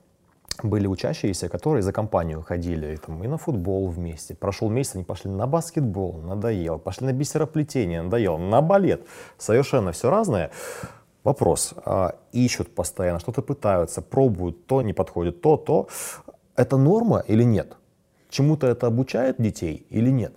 были 0.62 0.86
учащиеся, 0.86 1.48
которые 1.48 1.82
за 1.82 1.92
компанию 1.92 2.42
ходили 2.42 2.94
и, 2.94 2.96
там, 2.96 3.22
и 3.24 3.28
на 3.28 3.38
футбол 3.38 3.88
вместе. 3.88 4.34
Прошел 4.34 4.68
месяц, 4.70 4.94
они 4.94 5.04
пошли 5.04 5.30
на 5.30 5.46
баскетбол, 5.46 6.22
надоело. 6.22 6.78
Пошли 6.78 7.06
на 7.06 7.12
бисероплетение, 7.12 8.02
надоело. 8.02 8.38
На 8.38 8.60
балет. 8.60 9.06
Совершенно 9.38 9.92
все 9.92 10.10
разное. 10.10 10.50
Вопрос. 11.24 11.74
А, 11.84 12.14
ищут 12.32 12.74
постоянно, 12.74 13.18
что-то 13.18 13.42
пытаются, 13.42 14.00
пробуют, 14.02 14.66
то 14.66 14.82
не 14.82 14.92
подходит, 14.92 15.40
то, 15.40 15.56
то. 15.56 15.88
Это 16.54 16.76
норма 16.76 17.24
или 17.26 17.42
нет? 17.42 17.76
Чему-то 18.30 18.66
это 18.66 18.86
обучает 18.86 19.36
детей 19.38 19.86
или 19.90 20.10
нет? 20.10 20.32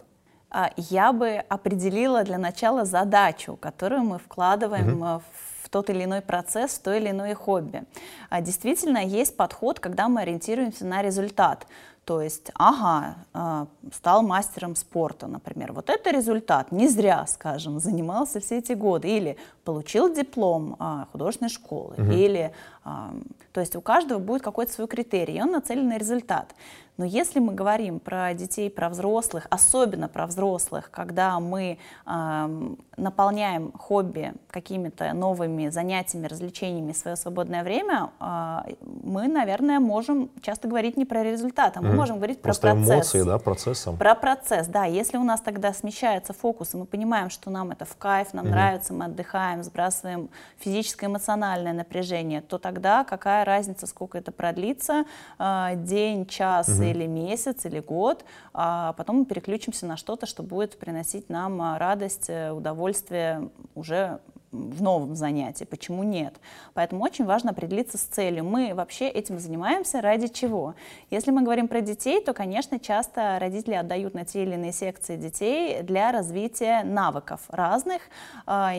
А, 0.51 0.71
я 0.77 1.13
бы 1.13 1.43
определила 1.49 2.23
для 2.23 2.38
начала 2.38 2.85
задачу, 2.85 3.55
которую 3.55 4.01
мы 4.01 4.17
вкладываем 4.17 5.01
угу. 5.01 5.21
в 5.21 5.58
тот 5.69 5.89
или 5.89 6.03
иной 6.03 6.21
процесс, 6.21 6.71
в 6.71 6.81
то 6.81 6.93
или 6.93 7.09
иное 7.09 7.35
хобби. 7.35 7.83
А 8.29 8.41
действительно, 8.41 8.99
есть 8.99 9.38
подход, 9.38 9.79
когда 9.79 10.07
мы 10.09 10.21
ориентируемся 10.21 10.85
на 10.85 11.01
результат. 11.01 11.65
То 12.05 12.21
есть, 12.21 12.49
ага, 12.55 13.17
а, 13.33 13.67
стал 13.93 14.23
мастером 14.23 14.75
спорта, 14.75 15.27
например. 15.27 15.73
Вот 15.73 15.91
это 15.91 16.09
результат. 16.09 16.71
Не 16.71 16.88
зря, 16.88 17.27
скажем, 17.27 17.79
занимался 17.79 18.39
все 18.39 18.57
эти 18.57 18.73
годы. 18.73 19.09
Или 19.09 19.38
получил 19.63 20.11
диплом 20.11 20.75
а, 20.79 21.07
художественной 21.11 21.49
школы. 21.49 21.93
Угу. 21.99 22.11
Или, 22.11 22.51
то 22.83 23.61
есть 23.61 23.75
у 23.75 23.81
каждого 23.81 24.17
будет 24.17 24.41
какой-то 24.41 24.73
свой 24.73 24.88
критерий, 24.88 25.35
и 25.35 25.41
он 25.41 25.51
нацелен 25.51 25.88
на 25.88 25.99
результат. 25.99 26.55
Но 26.99 27.05
если 27.05 27.39
мы 27.39 27.53
говорим 27.53 28.01
про 28.01 28.33
детей, 28.33 28.69
про 28.69 28.89
взрослых, 28.89 29.47
особенно 29.49 30.09
про 30.09 30.27
взрослых, 30.27 30.91
когда 30.91 31.39
мы 31.39 31.77
э, 32.05 32.75
наполняем 32.97 33.71
хобби 33.71 34.33
какими-то 34.51 35.13
новыми 35.13 35.69
занятиями, 35.69 36.27
развлечениями 36.27 36.91
свое 36.91 37.15
свободное 37.15 37.63
время, 37.63 38.09
э, 38.19 38.73
мы, 39.01 39.29
наверное, 39.29 39.79
можем 39.79 40.29
часто 40.41 40.67
говорить 40.67 40.97
не 40.97 41.05
про 41.05 41.23
результат, 41.23 41.77
а 41.77 41.81
мы 41.81 41.91
mm. 41.91 41.95
можем 41.95 42.17
говорить 42.17 42.41
Просто 42.41 42.67
про 42.67 42.75
процесс. 42.75 42.93
эмоции, 42.93 43.23
да, 43.23 43.37
процессом. 43.37 43.95
Про 43.95 44.15
процесс, 44.15 44.67
да. 44.67 44.83
Если 44.83 45.15
у 45.15 45.23
нас 45.23 45.39
тогда 45.39 45.71
смещается 45.71 46.33
фокус, 46.33 46.73
и 46.73 46.77
мы 46.77 46.85
понимаем, 46.85 47.29
что 47.29 47.49
нам 47.49 47.71
это 47.71 47.85
в 47.85 47.95
кайф, 47.95 48.33
нам 48.33 48.47
mm 48.47 48.49
нравится, 48.49 48.93
мы 48.93 49.05
отдыхаем, 49.05 49.63
сбрасываем 49.63 50.29
физическое, 50.57 51.05
эмоциональное 51.05 51.71
напряжение, 51.71 52.41
то 52.41 52.57
тогда 52.57 53.05
какая 53.05 53.45
разница, 53.45 53.87
сколько 53.87 54.17
это 54.17 54.33
продлится, 54.33 55.05
э, 55.37 55.75
день, 55.75 56.25
час 56.25 56.67
mm 56.67 56.88
или 56.91 57.05
месяц, 57.05 57.65
или 57.65 57.79
год, 57.79 58.25
а 58.53 58.93
потом 58.93 59.19
мы 59.19 59.25
переключимся 59.25 59.86
на 59.86 59.98
что-то, 59.98 60.25
что 60.25 60.43
будет 60.43 60.77
приносить 60.79 61.29
нам 61.29 61.62
а, 61.62 61.79
радость, 61.79 62.29
э, 62.29 62.51
удовольствие 62.51 63.50
уже 63.75 64.19
в 64.51 64.81
новом 64.81 65.15
занятии, 65.15 65.63
почему 65.63 66.03
нет. 66.03 66.35
Поэтому 66.73 67.03
очень 67.03 67.25
важно 67.25 67.51
определиться 67.51 67.97
с 67.97 68.01
целью. 68.01 68.43
Мы 68.43 68.73
вообще 68.73 69.07
этим 69.07 69.39
занимаемся 69.39 70.01
ради 70.01 70.27
чего? 70.27 70.75
Если 71.11 71.31
мы 71.31 71.43
говорим 71.43 71.67
про 71.67 71.81
детей, 71.81 72.21
то, 72.23 72.33
конечно, 72.33 72.79
часто 72.79 73.37
родители 73.39 73.75
отдают 73.75 74.15
на 74.15 74.25
те 74.25 74.43
или 74.43 74.55
иные 74.55 74.71
секции 74.71 75.17
детей 75.17 75.83
для 75.83 76.11
развития 76.11 76.83
навыков 76.83 77.41
разных, 77.49 78.01
а, 78.45 78.73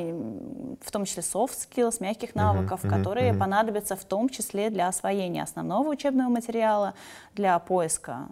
в 0.80 0.90
том 0.90 1.04
числе 1.04 1.22
soft 1.22 1.56
skills, 1.56 1.96
мягких 2.00 2.34
навыков, 2.34 2.84
uh-huh, 2.84 2.88
которые 2.88 3.32
uh-huh. 3.32 3.38
понадобятся 3.38 3.94
в 3.94 4.04
том 4.04 4.28
числе 4.28 4.70
для 4.70 4.88
освоения 4.88 5.42
основного 5.42 5.88
учебного 5.88 6.28
материала, 6.28 6.94
для 7.34 7.58
поиска 7.58 8.28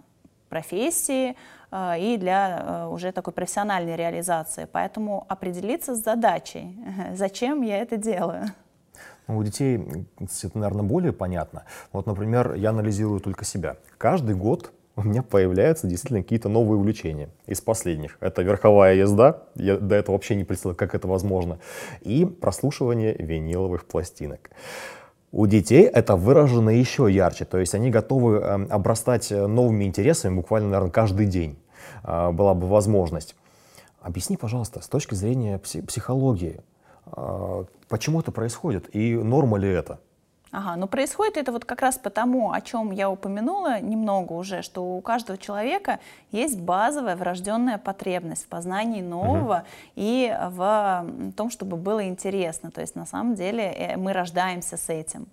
профессии 0.49 1.37
и 1.71 2.17
для 2.17 2.59
э, 2.59 2.87
уже 2.87 3.11
такой 3.11 3.33
профессиональной 3.33 3.95
реализации. 3.95 4.67
Поэтому 4.71 5.25
определиться 5.27 5.95
с 5.95 6.03
задачей, 6.03 6.77
зачем 7.13 7.61
я 7.61 7.77
это 7.77 7.97
делаю. 7.97 8.45
Ну, 9.27 9.37
у 9.37 9.43
детей 9.43 9.79
это, 10.19 10.57
наверное, 10.57 10.83
более 10.83 11.13
понятно. 11.13 11.65
Вот, 11.91 12.07
например, 12.07 12.55
я 12.55 12.71
анализирую 12.71 13.19
только 13.19 13.45
себя. 13.45 13.77
Каждый 13.97 14.35
год 14.35 14.71
у 14.99 15.03
меня 15.03 15.23
появляются 15.23 15.87
действительно 15.87 16.23
какие-то 16.23 16.49
новые 16.49 16.77
увлечения 16.77 17.29
из 17.45 17.61
последних. 17.61 18.17
Это 18.19 18.41
верховая 18.41 18.95
езда, 18.95 19.43
я 19.55 19.77
до 19.77 19.95
этого 19.95 20.15
вообще 20.15 20.35
не 20.35 20.43
представлял, 20.43 20.75
как 20.75 20.93
это 20.95 21.07
возможно, 21.07 21.59
и 22.01 22.25
прослушивание 22.25 23.15
виниловых 23.15 23.85
пластинок. 23.85 24.49
У 25.31 25.45
детей 25.45 25.83
это 25.83 26.15
выражено 26.15 26.71
еще 26.71 27.07
ярче, 27.09 27.45
то 27.45 27.59
есть 27.59 27.75
они 27.75 27.91
готовы 27.91 28.37
эм, 28.37 28.67
обрастать 28.69 29.31
э, 29.31 29.45
новыми 29.45 29.83
интересами 29.83 30.35
буквально, 30.35 30.69
наверное, 30.69 30.91
каждый 30.91 31.27
день 31.27 31.51
э, 31.51 31.68
была 32.03 32.53
бы 32.53 32.67
возможность. 32.67 33.35
Объясни, 34.01 34.37
пожалуйста, 34.37 34.81
с 34.81 34.87
точки 34.87 35.13
зрения 35.13 35.57
психологии, 35.59 36.61
э, 37.05 37.65
почему 37.89 38.21
это 38.21 38.31
происходит 38.31 38.95
и 38.95 39.15
норма 39.15 39.57
ли 39.57 39.69
это? 39.69 39.99
Ага, 40.51 40.77
но 40.77 40.87
происходит 40.87 41.37
это 41.37 41.51
вот 41.51 41.65
как 41.65 41.81
раз 41.81 41.99
потому, 41.99 42.51
о 42.51 42.61
чем 42.61 42.89
я 42.89 43.11
упомянула 43.11 43.79
немного 43.81 44.33
уже, 44.33 44.63
что 44.63 44.81
у 44.81 45.01
каждого 45.01 45.37
человека 45.37 45.99
есть 46.31 46.59
базовая 46.59 47.15
врожденная 47.15 47.77
потребность 47.77 48.45
в 48.45 48.47
познании 48.47 49.01
нового 49.01 49.57
угу. 49.57 49.67
и 49.95 50.35
в 50.49 51.05
том, 51.35 51.51
чтобы 51.51 51.77
было 51.77 52.07
интересно. 52.07 52.71
То 52.71 52.81
есть 52.81 52.95
на 52.95 53.05
самом 53.05 53.35
деле 53.35 53.93
мы 53.97 54.11
рождаемся 54.11 54.77
с 54.77 54.89
этим. 54.89 55.27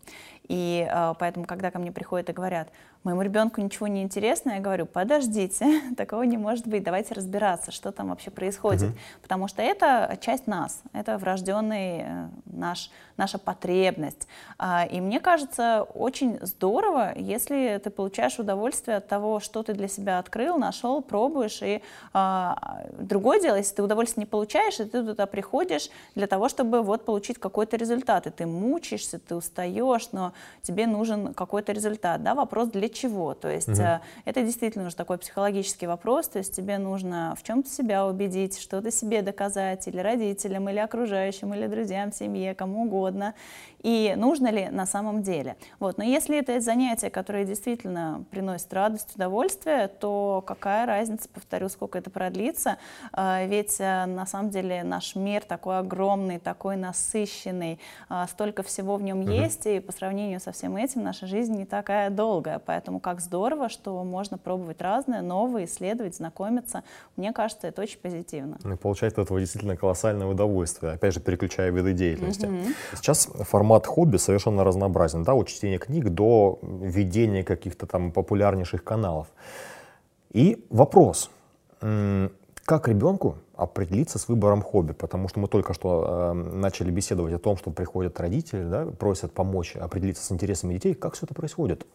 И 0.49 0.87
э, 0.89 1.15
поэтому, 1.19 1.47
когда 1.47 1.71
ко 1.71 1.79
мне 1.79 1.93
приходят 1.93 2.29
и 2.29 2.33
говорят, 2.33 2.69
моему 3.07 3.23
ребенку 3.23 3.61
ничего 3.61 3.87
не 3.87 4.03
интересно, 4.03 4.53
я 4.53 4.61
говорю, 4.61 4.85
подождите, 4.85 5.81
такого 5.97 6.23
не 6.25 6.37
может 6.37 6.67
быть, 6.67 6.83
давайте 6.83 7.15
разбираться, 7.15 7.71
что 7.71 7.93
там 7.93 8.09
вообще 8.09 8.31
происходит. 8.31 8.91
Угу. 8.91 8.99
Потому 9.23 9.49
что 9.49 9.63
это 9.63 10.19
часть 10.21 10.47
нас, 10.47 10.83
это 10.93 11.17
врожденный 11.17 12.01
э, 12.01 12.29
наш, 12.47 12.91
наша 13.17 13.39
потребность. 13.39 14.27
А, 14.59 14.87
и 14.91 15.01
мне 15.01 15.21
кажется, 15.21 15.87
очень 15.95 16.39
здорово, 16.43 17.17
если 17.17 17.81
ты 17.83 17.91
получаешь 17.91 18.39
удовольствие 18.41 18.97
от 18.97 19.07
того, 19.07 19.39
что 19.39 19.63
ты 19.63 19.73
для 19.73 19.89
себя 19.89 20.19
открыл, 20.19 20.59
нашел, 20.59 21.01
пробуешь. 21.01 21.63
И 21.63 21.83
а, 22.13 22.83
другое 22.99 23.41
дело, 23.41 23.57
если 23.57 23.77
ты 23.77 23.83
удовольствие 23.85 24.25
не 24.25 24.27
получаешь, 24.27 24.81
и 24.81 24.85
ты 24.85 25.05
туда 25.05 25.27
приходишь 25.27 25.91
для 26.17 26.27
того, 26.27 26.49
чтобы 26.49 26.83
вот 26.83 27.05
получить 27.05 27.39
какой-то 27.39 27.77
результат. 27.77 28.27
И 28.27 28.31
ты 28.31 28.47
мучаешься, 28.47 29.21
ты 29.21 29.37
устаешь, 29.37 30.09
но 30.11 30.33
тебе 30.63 30.89
нужен 30.89 31.35
какой-то 31.35 31.71
результат. 31.71 32.25
Да? 32.25 32.35
Вопрос 32.35 32.69
для 32.71 32.89
чего? 32.97 33.35
То 33.35 33.49
есть 33.49 33.69
угу. 33.69 34.01
это 34.25 34.43
действительно 34.43 34.87
уже 34.87 34.97
такой 34.97 35.19
психологический 35.19 35.87
вопрос. 35.87 36.29
То 36.29 36.39
есть 36.39 36.55
тебе 36.55 36.79
нужно 36.79 37.35
в 37.39 37.43
чем-то 37.43 37.69
себя 37.69 38.07
убедить, 38.07 38.59
что-то 38.59 38.91
себе 38.91 39.23
доказать 39.23 39.87
или 39.89 39.99
родителям, 39.99 40.69
или 40.69 40.79
окружающим, 40.79 41.55
или 41.55 41.67
друзьям, 41.67 42.13
семье, 42.13 42.55
кому 42.55 42.85
угодно 42.85 43.35
и 43.87 44.15
нужно 44.17 44.51
ли 44.51 44.69
на 44.69 44.85
самом 44.85 45.23
деле. 45.23 45.57
Вот. 45.79 45.97
Но 45.97 46.03
если 46.03 46.37
это 46.37 46.59
занятие, 46.61 47.09
которое 47.09 47.45
действительно 47.45 48.25
приносит 48.33 48.73
радость, 48.73 49.15
удовольствие, 49.15 49.87
то 49.87 50.43
какая 50.45 50.87
разница, 50.87 51.29
повторю, 51.29 51.69
сколько 51.69 51.97
это 51.97 52.11
продлится, 52.11 52.79
а, 53.13 53.45
ведь 53.45 53.77
а, 53.81 54.07
на 54.07 54.27
самом 54.27 54.51
деле 54.51 54.83
наш 54.83 55.15
мир 55.15 55.45
такой 55.45 55.79
огромный, 55.79 56.41
такой 56.41 56.75
насыщенный, 56.75 57.79
а, 58.09 58.27
столько 58.27 58.65
всего 58.65 58.97
в 58.97 59.03
нем 59.03 59.21
угу. 59.21 59.31
есть, 59.31 59.67
и 59.67 59.79
по 59.79 59.93
сравнению 59.93 60.41
со 60.41 60.51
всем 60.51 60.77
этим 60.77 61.05
наша 61.05 61.29
жизнь 61.29 61.57
не 61.57 61.65
такая 61.65 62.11
долгая, 62.11 62.59
поэтому 62.59 62.86
как 63.01 63.21
здорово, 63.21 63.69
что 63.69 64.03
можно 64.03 64.39
пробовать 64.39 64.81
разное, 64.81 65.23
новое, 65.23 65.67
исследовать, 65.67 66.17
знакомиться. 66.17 66.83
Мне 67.17 67.33
кажется, 67.33 67.69
это 67.69 67.83
очень 67.83 67.99
позитивно. 67.99 68.59
Ну, 68.65 68.75
и 68.75 68.77
получается 68.77 69.21
этого 69.21 69.39
действительно 69.39 69.77
колоссальное 69.77 70.27
удовольствие, 70.27 70.93
опять 70.93 71.15
же, 71.15 71.21
переключая 71.21 71.71
виды 71.71 71.93
деятельности. 71.93 72.47
Угу. 72.47 72.57
Сейчас 72.95 73.27
формат 73.27 73.67
формат 73.67 73.87
хобби 73.87 74.19
совершенно 74.19 74.65
разнообразен, 74.65 75.25
да, 75.25 75.35
от 75.35 75.49
чтения 75.49 75.79
книг 75.79 76.09
до 76.11 76.59
ведения 76.63 77.45
каких-то 77.45 77.87
там 77.87 78.13
популярнейших 78.13 78.85
каналов. 78.85 79.27
И 80.31 80.65
вопрос, 80.71 81.31
как 81.81 82.89
ребенку 82.89 83.37
определиться 83.57 84.19
с 84.19 84.29
выбором 84.29 84.63
хобби, 84.63 84.93
потому 84.93 85.29
что 85.29 85.41
мы 85.41 85.49
только 85.49 85.75
что 85.75 86.05
э, 86.07 86.33
начали 86.35 86.91
беседовать 86.91 87.33
о 87.35 87.39
том, 87.39 87.57
что 87.57 87.71
приходят 87.71 88.21
родители, 88.21 88.65
да, 88.65 88.87
просят 88.87 89.33
помочь 89.33 89.77
определиться 89.77 90.23
с 90.23 90.31
интересами 90.31 90.75
детей, 90.75 90.95
как 90.95 91.15
все 91.15 91.27
это 91.27 91.35
происходит? 91.35 91.87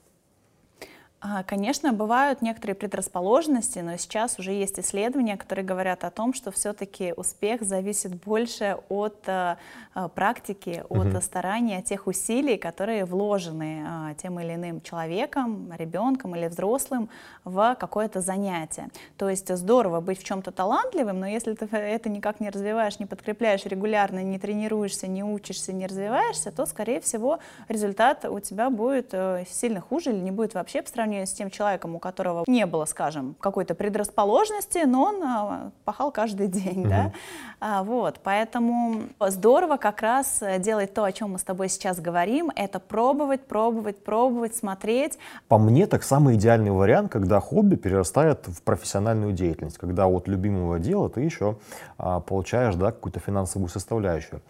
А, 1.24 1.44
конечно, 1.44 1.94
бывают 1.94 2.42
некоторые 2.42 2.74
предрасположенности, 2.74 3.78
но 3.78 3.96
сейчас 3.98 4.40
уже 4.40 4.54
есть 4.54 4.80
исследования, 4.80 5.38
которые 5.38 5.64
говорят 5.64 6.04
о 6.04 6.10
том, 6.10 6.34
что 6.34 6.50
все-таки 6.50 7.14
успех 7.16 7.62
зависит 7.62 8.16
больше 8.16 8.80
от 8.90 9.22
э, 9.28 9.58
э, 9.94 10.10
практики, 10.16 10.84
от 10.90 11.06
угу. 11.06 11.22
старания, 11.22 11.78
от 11.78 11.86
тех 11.86 12.08
усилий, 12.08 12.58
которые 12.58 13.06
вложены 13.06 13.86
э, 13.86 14.16
тем 14.16 14.40
или 14.40 14.56
иным 14.56 14.82
человеком, 14.82 15.72
ребенком 15.78 16.36
или 16.36 16.48
взрослым 16.48 17.08
в 17.44 17.76
какое-то 17.80 18.20
занятие. 18.20 18.90
То 19.18 19.30
есть 19.30 19.56
здорово 19.56 20.02
быть 20.02 20.20
в 20.20 20.24
чем-то 20.24 20.52
талантливым, 20.52 21.20
но 21.20 21.28
если 21.28 21.54
ты 21.54 21.66
это 21.78 22.10
никак 22.10 22.40
не 22.40 22.50
развиваешь, 22.50 22.98
не 22.98 23.06
подкрепляешь 23.06 23.64
регулярно, 23.66 24.24
не 24.24 24.40
тренируешься, 24.40 25.06
не 25.06 25.24
учишься, 25.24 25.72
не 25.72 25.86
развиваешься, 25.86 26.52
то, 26.52 26.66
скорее 26.66 27.00
всего, 27.00 27.38
результат 27.68 28.26
у 28.26 28.40
тебя 28.40 28.72
будет 28.72 29.14
сильно 29.48 29.82
хуже 29.82 30.10
или 30.10 30.20
не 30.20 30.32
будет 30.32 30.56
вообще 30.56 30.82
по 30.82 30.90
сравнению 30.90 31.11
сравнению 31.12 31.28
с 31.28 31.34
тем 31.34 31.50
человеком, 31.50 31.96
у 31.96 32.00
которого 32.00 32.44
не 32.48 32.66
было, 32.66 32.86
скажем, 32.86 33.36
какой-то 33.40 33.76
предрасположенности, 33.76 34.86
но 34.86 35.04
он 35.04 35.24
а, 35.24 35.72
пахал 35.84 36.12
каждый 36.12 36.48
день, 36.48 36.84
mm-hmm. 36.84 36.90
да, 36.90 37.14
а, 37.60 37.84
вот, 37.84 38.20
поэтому 38.24 39.04
здорово 39.20 39.78
как 39.78 40.02
раз 40.02 40.42
делать 40.60 40.94
то, 40.94 41.04
о 41.04 41.12
чем 41.12 41.32
мы 41.32 41.40
с 41.40 41.44
тобой 41.44 41.70
сейчас 41.70 42.00
говорим, 42.00 42.52
это 42.56 42.80
пробовать, 42.80 43.46
пробовать, 43.46 44.04
пробовать, 44.04 44.56
смотреть. 44.56 45.18
По 45.48 45.58
мне, 45.58 45.86
так 45.88 46.04
самый 46.04 46.36
идеальный 46.36 46.72
вариант, 46.72 47.12
когда 47.12 47.40
хобби 47.40 47.76
перерастает 47.76 48.48
в 48.48 48.62
профессиональную 48.64 49.34
деятельность, 49.34 49.78
когда 49.78 50.08
от 50.08 50.28
любимого 50.28 50.80
дела 50.80 51.10
ты 51.10 51.22
еще 51.22 51.58
а, 51.98 52.20
получаешь, 52.20 52.76
да, 52.76 52.92
какую-то 52.92 53.20
финансовую 53.20 53.70
составляющую. 53.70 54.42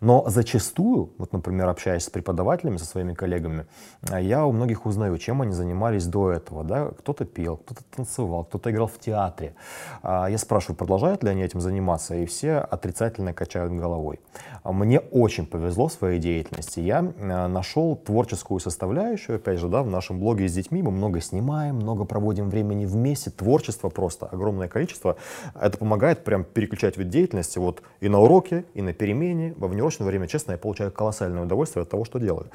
Но 0.00 0.24
зачастую, 0.28 1.10
вот, 1.18 1.32
например, 1.32 1.68
общаясь 1.68 2.04
с 2.04 2.10
преподавателями, 2.10 2.76
со 2.76 2.84
своими 2.84 3.14
коллегами, 3.14 3.66
а, 4.10 4.20
я 4.20 4.44
у 4.46 4.52
многих 4.52 4.86
узнаю, 4.86 5.18
чем 5.18 5.42
они 5.42 5.52
занимались 5.52 6.06
до 6.08 6.32
этого. 6.32 6.64
Да? 6.64 6.90
Кто-то 6.98 7.24
пел, 7.24 7.56
кто-то 7.58 7.82
танцевал, 7.94 8.44
кто-то 8.44 8.70
играл 8.70 8.86
в 8.86 8.98
театре. 8.98 9.54
А, 10.02 10.26
я 10.28 10.38
спрашиваю, 10.38 10.76
продолжают 10.76 11.22
ли 11.22 11.30
они 11.30 11.42
этим 11.42 11.60
заниматься, 11.60 12.14
и 12.14 12.24
все 12.24 12.56
отрицательно 12.58 13.34
качают 13.34 13.72
головой. 13.72 14.20
А, 14.62 14.72
мне 14.72 15.00
очень 15.00 15.46
повезло 15.46 15.88
в 15.88 15.92
своей 15.92 16.18
деятельности. 16.18 16.80
Я 16.80 17.02
нашел 17.02 17.96
творческую 17.96 18.60
составляющую, 18.60 19.36
опять 19.36 19.58
же, 19.58 19.68
да, 19.68 19.82
в 19.82 19.90
нашем 19.90 20.20
блоге 20.20 20.48
с 20.48 20.54
детьми. 20.54 20.82
Мы 20.82 20.90
много 20.90 21.20
снимаем, 21.20 21.76
много 21.76 22.04
проводим 22.04 22.48
времени 22.48 22.86
вместе. 22.86 23.30
Творчество 23.30 23.88
просто 23.90 24.26
огромное 24.26 24.68
количество. 24.68 25.16
Это 25.54 25.76
помогает 25.76 26.24
прям 26.24 26.44
переключать 26.44 26.96
вид 26.96 27.10
деятельности 27.10 27.58
вот 27.58 27.82
и 28.00 28.08
на 28.08 28.20
уроке, 28.20 28.64
и 28.74 28.80
на 28.80 28.92
перемене, 28.92 29.54
во 29.58 29.68
внеурочном 29.68 29.98
урочное 29.98 30.06
время, 30.06 30.26
честно, 30.26 30.52
я 30.52 30.58
получаю 30.58 30.92
колоссальное 30.92 31.42
удовольствие 31.42 31.82
от 31.82 31.90
того, 31.90 32.04
что 32.04 32.18
делаю. 32.18 32.46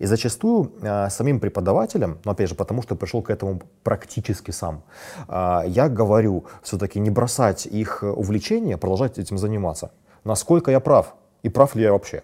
И 0.00 0.06
зачастую 0.06 0.72
самим 1.10 1.40
преподавателям, 1.40 2.18
но 2.24 2.32
опять 2.32 2.48
же, 2.48 2.54
потому 2.54 2.82
что 2.82 2.94
пришел 3.02 3.22
к 3.22 3.30
этому 3.30 3.60
практически 3.82 4.52
сам, 4.52 4.82
э, 5.28 5.62
я 5.66 5.88
говорю 5.88 6.44
все-таки 6.62 7.00
не 7.00 7.10
бросать 7.10 7.66
их 7.66 8.02
увлечение, 8.02 8.76
продолжать 8.76 9.18
этим 9.18 9.38
заниматься. 9.38 9.90
Насколько 10.24 10.70
я 10.70 10.80
прав? 10.80 11.14
И 11.44 11.50
прав 11.50 11.76
ли 11.76 11.82
я 11.82 11.92
вообще? 11.92 12.22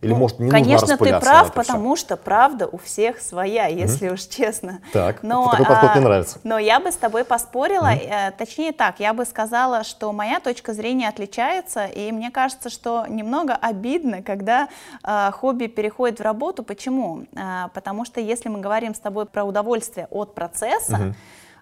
Или, 0.00 0.12
ну, 0.12 0.18
может, 0.18 0.38
не 0.38 0.50
Конечно, 0.50 0.88
нужно 0.88 1.04
ты 1.04 1.20
прав, 1.20 1.52
потому 1.52 1.94
все? 1.94 2.06
что 2.06 2.16
правда 2.16 2.66
у 2.66 2.78
всех 2.78 3.20
своя, 3.20 3.66
если 3.66 4.08
mm-hmm. 4.08 4.14
уж 4.14 4.22
честно. 4.22 4.80
Так, 4.92 5.22
но, 5.22 5.50
такой 5.50 5.66
подход 5.66 5.90
а, 5.90 5.94
мне 5.94 6.04
нравится. 6.04 6.38
Но 6.44 6.58
я 6.58 6.80
бы 6.80 6.92
с 6.92 6.96
тобой 6.96 7.24
поспорила, 7.24 7.92
mm-hmm. 7.92 8.28
э, 8.28 8.30
точнее 8.32 8.72
так, 8.72 9.00
я 9.00 9.14
бы 9.14 9.24
сказала, 9.24 9.84
что 9.84 10.12
моя 10.12 10.40
точка 10.40 10.74
зрения 10.74 11.08
отличается, 11.08 11.86
и 11.86 12.12
мне 12.12 12.30
кажется, 12.30 12.70
что 12.70 13.06
немного 13.08 13.54
обидно, 13.54 14.22
когда 14.22 14.68
э, 15.02 15.30
хобби 15.32 15.66
переходит 15.66 16.18
в 16.18 16.22
работу. 16.22 16.62
Почему? 16.62 17.24
Э, 17.34 17.68
потому 17.72 18.04
что 18.04 18.20
если 18.20 18.48
мы 18.48 18.60
говорим 18.60 18.94
с 18.94 18.98
тобой 18.98 19.26
про 19.26 19.44
удовольствие 19.44 20.08
от 20.10 20.34
процесса, 20.34 20.96
mm-hmm 20.96 21.14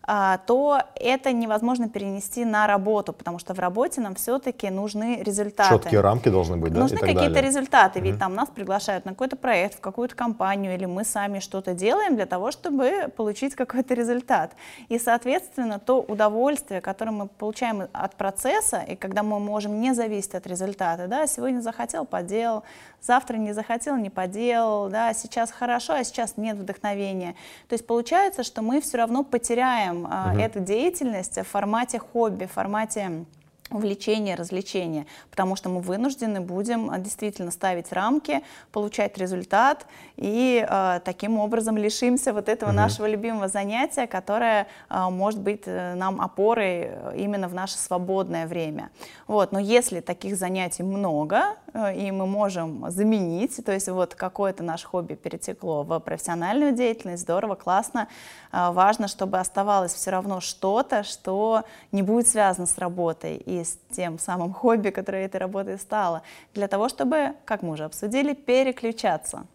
то 0.06 0.82
это 0.96 1.32
невозможно 1.32 1.88
перенести 1.88 2.44
на 2.44 2.66
работу, 2.66 3.12
потому 3.12 3.38
что 3.38 3.54
в 3.54 3.58
работе 3.58 4.00
нам 4.00 4.14
все-таки 4.14 4.68
нужны 4.70 5.22
результаты. 5.22 5.74
Четкие 5.74 6.00
рамки 6.00 6.28
должны 6.28 6.56
быть, 6.56 6.72
да? 6.72 6.80
Нужны 6.80 6.98
какие-то 6.98 7.40
результаты, 7.40 8.00
ведь 8.00 8.18
там 8.18 8.34
нас 8.34 8.48
приглашают 8.48 9.04
на 9.04 9.12
какой-то 9.12 9.36
проект, 9.36 9.78
в 9.78 9.80
какую-то 9.80 10.14
компанию, 10.14 10.74
или 10.74 10.84
мы 10.84 11.04
сами 11.04 11.38
что-то 11.38 11.74
делаем 11.74 12.16
для 12.16 12.26
того, 12.26 12.50
чтобы 12.50 13.10
получить 13.16 13.54
какой-то 13.54 13.94
результат. 13.94 14.52
И, 14.88 14.98
соответственно, 14.98 15.78
то 15.78 16.00
удовольствие, 16.00 16.80
которое 16.80 17.12
мы 17.12 17.26
получаем 17.26 17.88
от 17.92 18.16
процесса, 18.16 18.78
и 18.78 18.96
когда 18.96 19.22
мы 19.22 19.40
можем 19.40 19.80
не 19.80 19.94
зависеть 19.94 20.34
от 20.34 20.46
результата, 20.46 21.06
да, 21.08 21.26
сегодня 21.26 21.60
захотел, 21.60 22.04
поделал, 22.04 22.62
завтра 23.06 23.36
не 23.36 23.52
захотел, 23.52 23.96
не 23.96 24.10
поделал, 24.10 24.88
да, 24.88 25.12
сейчас 25.14 25.50
хорошо, 25.50 25.94
а 25.94 26.04
сейчас 26.04 26.36
нет 26.36 26.56
вдохновения. 26.56 27.34
То 27.68 27.74
есть 27.74 27.86
получается, 27.86 28.42
что 28.42 28.62
мы 28.62 28.80
все 28.80 28.98
равно 28.98 29.22
потеряем 29.22 30.04
угу. 30.04 30.40
эту 30.40 30.60
деятельность 30.60 31.36
в 31.36 31.44
формате 31.44 31.98
хобби, 31.98 32.46
в 32.46 32.52
формате 32.52 33.24
увлечения, 33.70 34.34
развлечения, 34.34 35.06
потому 35.30 35.56
что 35.56 35.68
мы 35.68 35.80
вынуждены 35.80 36.40
будем 36.40 36.90
а, 36.90 36.98
действительно 36.98 37.50
ставить 37.50 37.92
рамки, 37.92 38.42
получать 38.72 39.16
результат 39.16 39.86
и 40.16 40.64
э, 40.68 41.00
таким 41.04 41.38
образом 41.38 41.76
лишимся 41.76 42.32
вот 42.32 42.48
этого 42.48 42.70
угу. 42.70 42.76
нашего 42.76 43.06
любимого 43.06 43.48
занятия, 43.48 44.06
которое 44.06 44.66
э, 44.90 45.08
может 45.10 45.40
быть 45.40 45.62
э, 45.64 45.94
нам 45.94 46.20
опорой 46.20 46.90
именно 47.16 47.48
в 47.48 47.54
наше 47.54 47.78
свободное 47.78 48.46
время. 48.46 48.90
Вот, 49.26 49.52
но 49.52 49.58
если 49.58 50.00
таких 50.00 50.36
занятий 50.36 50.82
много 50.82 51.56
э, 51.72 51.96
и 51.96 52.10
мы 52.10 52.26
можем 52.26 52.90
заменить, 52.90 53.64
то 53.64 53.72
есть 53.72 53.88
вот 53.88 54.14
какое-то 54.14 54.62
наше 54.62 54.86
хобби 54.86 55.14
перетекло 55.14 55.82
в 55.82 55.98
профессиональную 56.00 56.72
деятельность, 56.72 57.22
здорово, 57.22 57.54
классно, 57.54 58.08
э, 58.52 58.70
важно, 58.72 59.08
чтобы 59.08 59.38
оставалось 59.38 59.94
все 59.94 60.10
равно 60.10 60.40
что-то, 60.40 61.02
что 61.02 61.64
не 61.92 62.02
будет 62.02 62.28
связано 62.28 62.66
с 62.66 62.76
работой 62.78 63.36
и 63.36 63.53
с 63.62 63.78
тем 63.94 64.18
самым 64.18 64.52
хобби, 64.52 64.90
которое 64.90 65.26
этой 65.26 65.36
работой 65.36 65.78
стало, 65.78 66.22
для 66.54 66.66
того, 66.68 66.88
чтобы, 66.88 67.34
как 67.44 67.62
мы 67.62 67.72
уже 67.72 67.84
обсудили, 67.84 68.34
переключаться. 68.34 69.46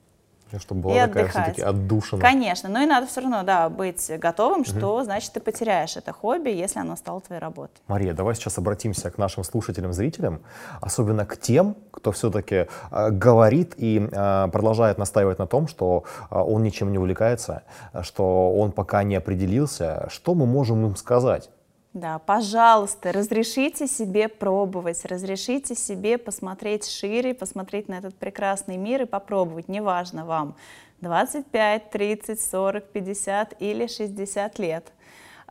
Чтобы 0.57 0.81
была 0.81 0.95
и 0.95 1.07
такая 1.07 1.27
все-таки 1.27 1.61
отдушина. 1.61 2.21
Конечно, 2.21 2.69
но 2.69 2.81
и 2.81 2.85
надо 2.85 3.05
все 3.05 3.21
равно, 3.21 3.43
да, 3.43 3.69
быть 3.69 4.09
готовым, 4.17 4.65
что 4.65 4.95
угу. 4.95 5.03
значит 5.03 5.33
ты 5.33 5.39
потеряешь 5.39 5.95
это 5.95 6.11
хобби, 6.11 6.49
если 6.49 6.79
оно 6.79 6.95
стало 6.95 7.21
твоей 7.21 7.39
работой. 7.39 7.75
Мария, 7.87 8.13
давай 8.13 8.33
сейчас 8.33 8.57
обратимся 8.57 9.11
к 9.11 9.17
нашим 9.17 9.43
слушателям, 9.43 9.93
зрителям, 9.93 10.41
особенно 10.81 11.25
к 11.25 11.37
тем, 11.37 11.75
кто 11.91 12.11
все-таки 12.11 12.67
э, 12.91 13.09
говорит 13.11 13.73
и 13.77 13.99
э, 14.11 14.47
продолжает 14.51 14.97
настаивать 14.97 15.37
на 15.37 15.45
том, 15.45 15.67
что 15.67 16.05
э, 16.31 16.35
он 16.35 16.63
ничем 16.63 16.91
не 16.91 16.97
увлекается, 16.97 17.63
что 18.01 18.51
он 18.51 18.71
пока 18.71 19.03
не 19.03 19.15
определился. 19.15 20.07
Что 20.09 20.33
мы 20.33 20.47
можем 20.47 20.83
им 20.85 20.95
сказать? 20.95 21.49
Да, 21.93 22.19
пожалуйста, 22.19 23.11
разрешите 23.11 23.87
себе 23.87 24.27
пробовать, 24.27 25.03
разрешите 25.05 25.73
себе 25.73 26.19
посмотреть 26.19 26.87
шире, 26.87 27.33
посмотреть 27.33 27.87
на 27.89 27.95
этот 27.95 28.15
прекрасный 28.15 28.77
мир 28.77 29.01
и 29.01 29.05
попробовать, 29.05 29.67
неважно 29.67 30.23
вам, 30.23 30.55
25, 31.01 31.89
30, 31.89 32.39
40, 32.39 32.91
50 32.91 33.55
или 33.59 33.87
60 33.87 34.59
лет. 34.59 34.91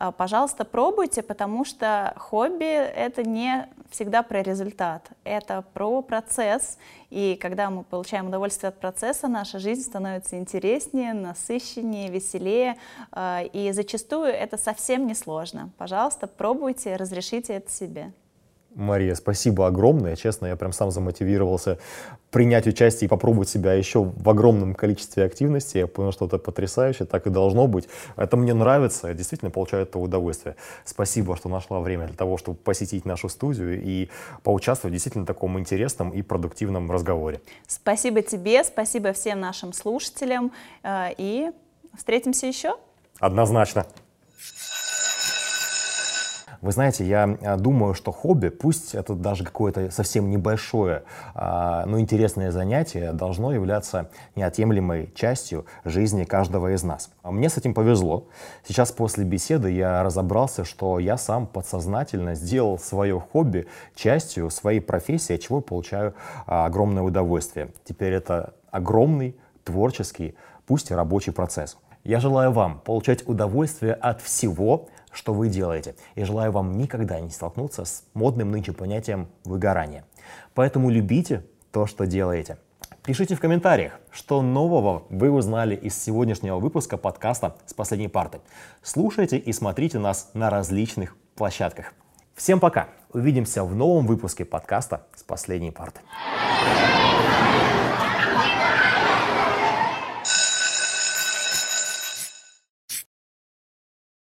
А, 0.00 0.12
пожалуйста, 0.12 0.64
пробуйте, 0.64 1.22
потому 1.22 1.64
что 1.64 2.14
хобби— 2.16 2.64
это 2.64 3.24
не 3.24 3.68
всегда 3.90 4.22
про 4.22 4.42
результат, 4.42 5.10
это 5.24 5.64
про 5.74 6.02
процесс. 6.02 6.78
И 7.10 7.36
когда 7.40 7.68
мы 7.68 7.82
получаем 7.82 8.28
удовольствие 8.28 8.68
от 8.68 8.78
процесса, 8.78 9.26
наша 9.26 9.58
жизнь 9.58 9.82
становится 9.82 10.38
интереснее, 10.38 11.14
насыщеннее, 11.14 12.10
веселее. 12.10 12.76
А, 13.10 13.42
и 13.42 13.72
зачастую 13.72 14.26
это 14.26 14.56
совсем 14.56 15.04
не 15.08 15.14
сложно. 15.14 15.70
Пожалуйста, 15.78 16.28
пробуйте, 16.28 16.94
разрешите 16.94 17.54
это 17.54 17.70
себе. 17.72 18.12
Мария, 18.74 19.14
спасибо 19.14 19.66
огромное. 19.66 20.14
Честно, 20.14 20.46
я 20.46 20.56
прям 20.56 20.72
сам 20.72 20.90
замотивировался 20.90 21.78
принять 22.30 22.66
участие 22.66 23.06
и 23.06 23.08
попробовать 23.08 23.48
себя 23.48 23.72
еще 23.72 24.02
в 24.02 24.28
огромном 24.28 24.74
количестве 24.74 25.24
активностей. 25.24 25.80
Я 25.80 25.86
понял, 25.86 26.12
что 26.12 26.26
это 26.26 26.38
потрясающе, 26.38 27.04
так 27.04 27.26
и 27.26 27.30
должно 27.30 27.66
быть. 27.66 27.88
Это 28.16 28.36
мне 28.36 28.54
нравится, 28.54 29.08
я 29.08 29.14
действительно 29.14 29.50
получаю 29.50 29.84
это 29.84 29.98
удовольствие. 29.98 30.56
Спасибо, 30.84 31.36
что 31.36 31.48
нашла 31.48 31.80
время 31.80 32.06
для 32.06 32.16
того, 32.16 32.36
чтобы 32.36 32.58
посетить 32.58 33.04
нашу 33.04 33.28
студию 33.28 33.82
и 33.82 34.10
поучаствовать 34.42 34.92
в 34.92 34.94
действительно 34.94 35.26
таком 35.26 35.58
интересном 35.58 36.10
и 36.10 36.22
продуктивном 36.22 36.90
разговоре. 36.90 37.40
Спасибо 37.66 38.22
тебе, 38.22 38.62
спасибо 38.64 39.12
всем 39.12 39.40
нашим 39.40 39.72
слушателям 39.72 40.52
э, 40.82 41.08
и 41.16 41.50
встретимся 41.96 42.46
еще. 42.46 42.76
Однозначно. 43.18 43.86
Вы 46.60 46.72
знаете, 46.72 47.04
я 47.04 47.38
а, 47.42 47.56
думаю, 47.56 47.94
что 47.94 48.10
хобби, 48.10 48.48
пусть 48.48 48.94
это 48.94 49.14
даже 49.14 49.44
какое-то 49.44 49.90
совсем 49.90 50.28
небольшое, 50.28 51.04
а, 51.34 51.86
но 51.86 52.00
интересное 52.00 52.50
занятие, 52.50 53.12
должно 53.12 53.52
являться 53.52 54.10
неотъемлемой 54.34 55.12
частью 55.14 55.66
жизни 55.84 56.24
каждого 56.24 56.74
из 56.74 56.82
нас. 56.82 57.10
А 57.22 57.30
мне 57.30 57.48
с 57.48 57.56
этим 57.56 57.74
повезло. 57.74 58.26
Сейчас 58.66 58.90
после 58.90 59.24
беседы 59.24 59.70
я 59.70 60.02
разобрался, 60.02 60.64
что 60.64 60.98
я 60.98 61.16
сам 61.16 61.46
подсознательно 61.46 62.34
сделал 62.34 62.78
свое 62.78 63.20
хобби 63.20 63.68
частью 63.94 64.50
своей 64.50 64.80
профессии, 64.80 65.34
от 65.34 65.40
чего 65.40 65.60
получаю 65.60 66.14
огромное 66.46 67.04
удовольствие. 67.04 67.70
Теперь 67.84 68.14
это 68.14 68.54
огромный 68.72 69.36
творческий, 69.62 70.34
пусть 70.66 70.90
и 70.90 70.94
рабочий 70.94 71.32
процесс. 71.32 71.76
Я 72.04 72.20
желаю 72.20 72.52
вам 72.52 72.80
получать 72.80 73.28
удовольствие 73.28 73.92
от 73.92 74.22
всего, 74.22 74.88
что 75.18 75.34
вы 75.34 75.48
делаете. 75.48 75.96
И 76.14 76.22
желаю 76.22 76.52
вам 76.52 76.78
никогда 76.78 77.18
не 77.18 77.30
столкнуться 77.30 77.84
с 77.84 78.04
модным 78.14 78.52
нынче 78.52 78.72
понятием 78.72 79.28
выгорания. 79.44 80.04
Поэтому 80.54 80.90
любите 80.90 81.44
то, 81.72 81.86
что 81.86 82.06
делаете. 82.06 82.56
Пишите 83.04 83.34
в 83.34 83.40
комментариях, 83.40 83.98
что 84.12 84.42
нового 84.42 85.02
вы 85.10 85.30
узнали 85.30 85.74
из 85.74 86.00
сегодняшнего 86.00 86.58
выпуска 86.58 86.96
подкаста 86.96 87.56
«С 87.66 87.74
последней 87.74 88.08
парты». 88.08 88.40
Слушайте 88.82 89.38
и 89.38 89.52
смотрите 89.52 89.98
нас 89.98 90.30
на 90.34 90.50
различных 90.50 91.16
площадках. 91.34 91.94
Всем 92.34 92.60
пока! 92.60 92.88
Увидимся 93.12 93.64
в 93.64 93.74
новом 93.74 94.06
выпуске 94.06 94.44
подкаста 94.44 95.06
«С 95.16 95.24
последней 95.24 95.72
парты». 95.72 96.00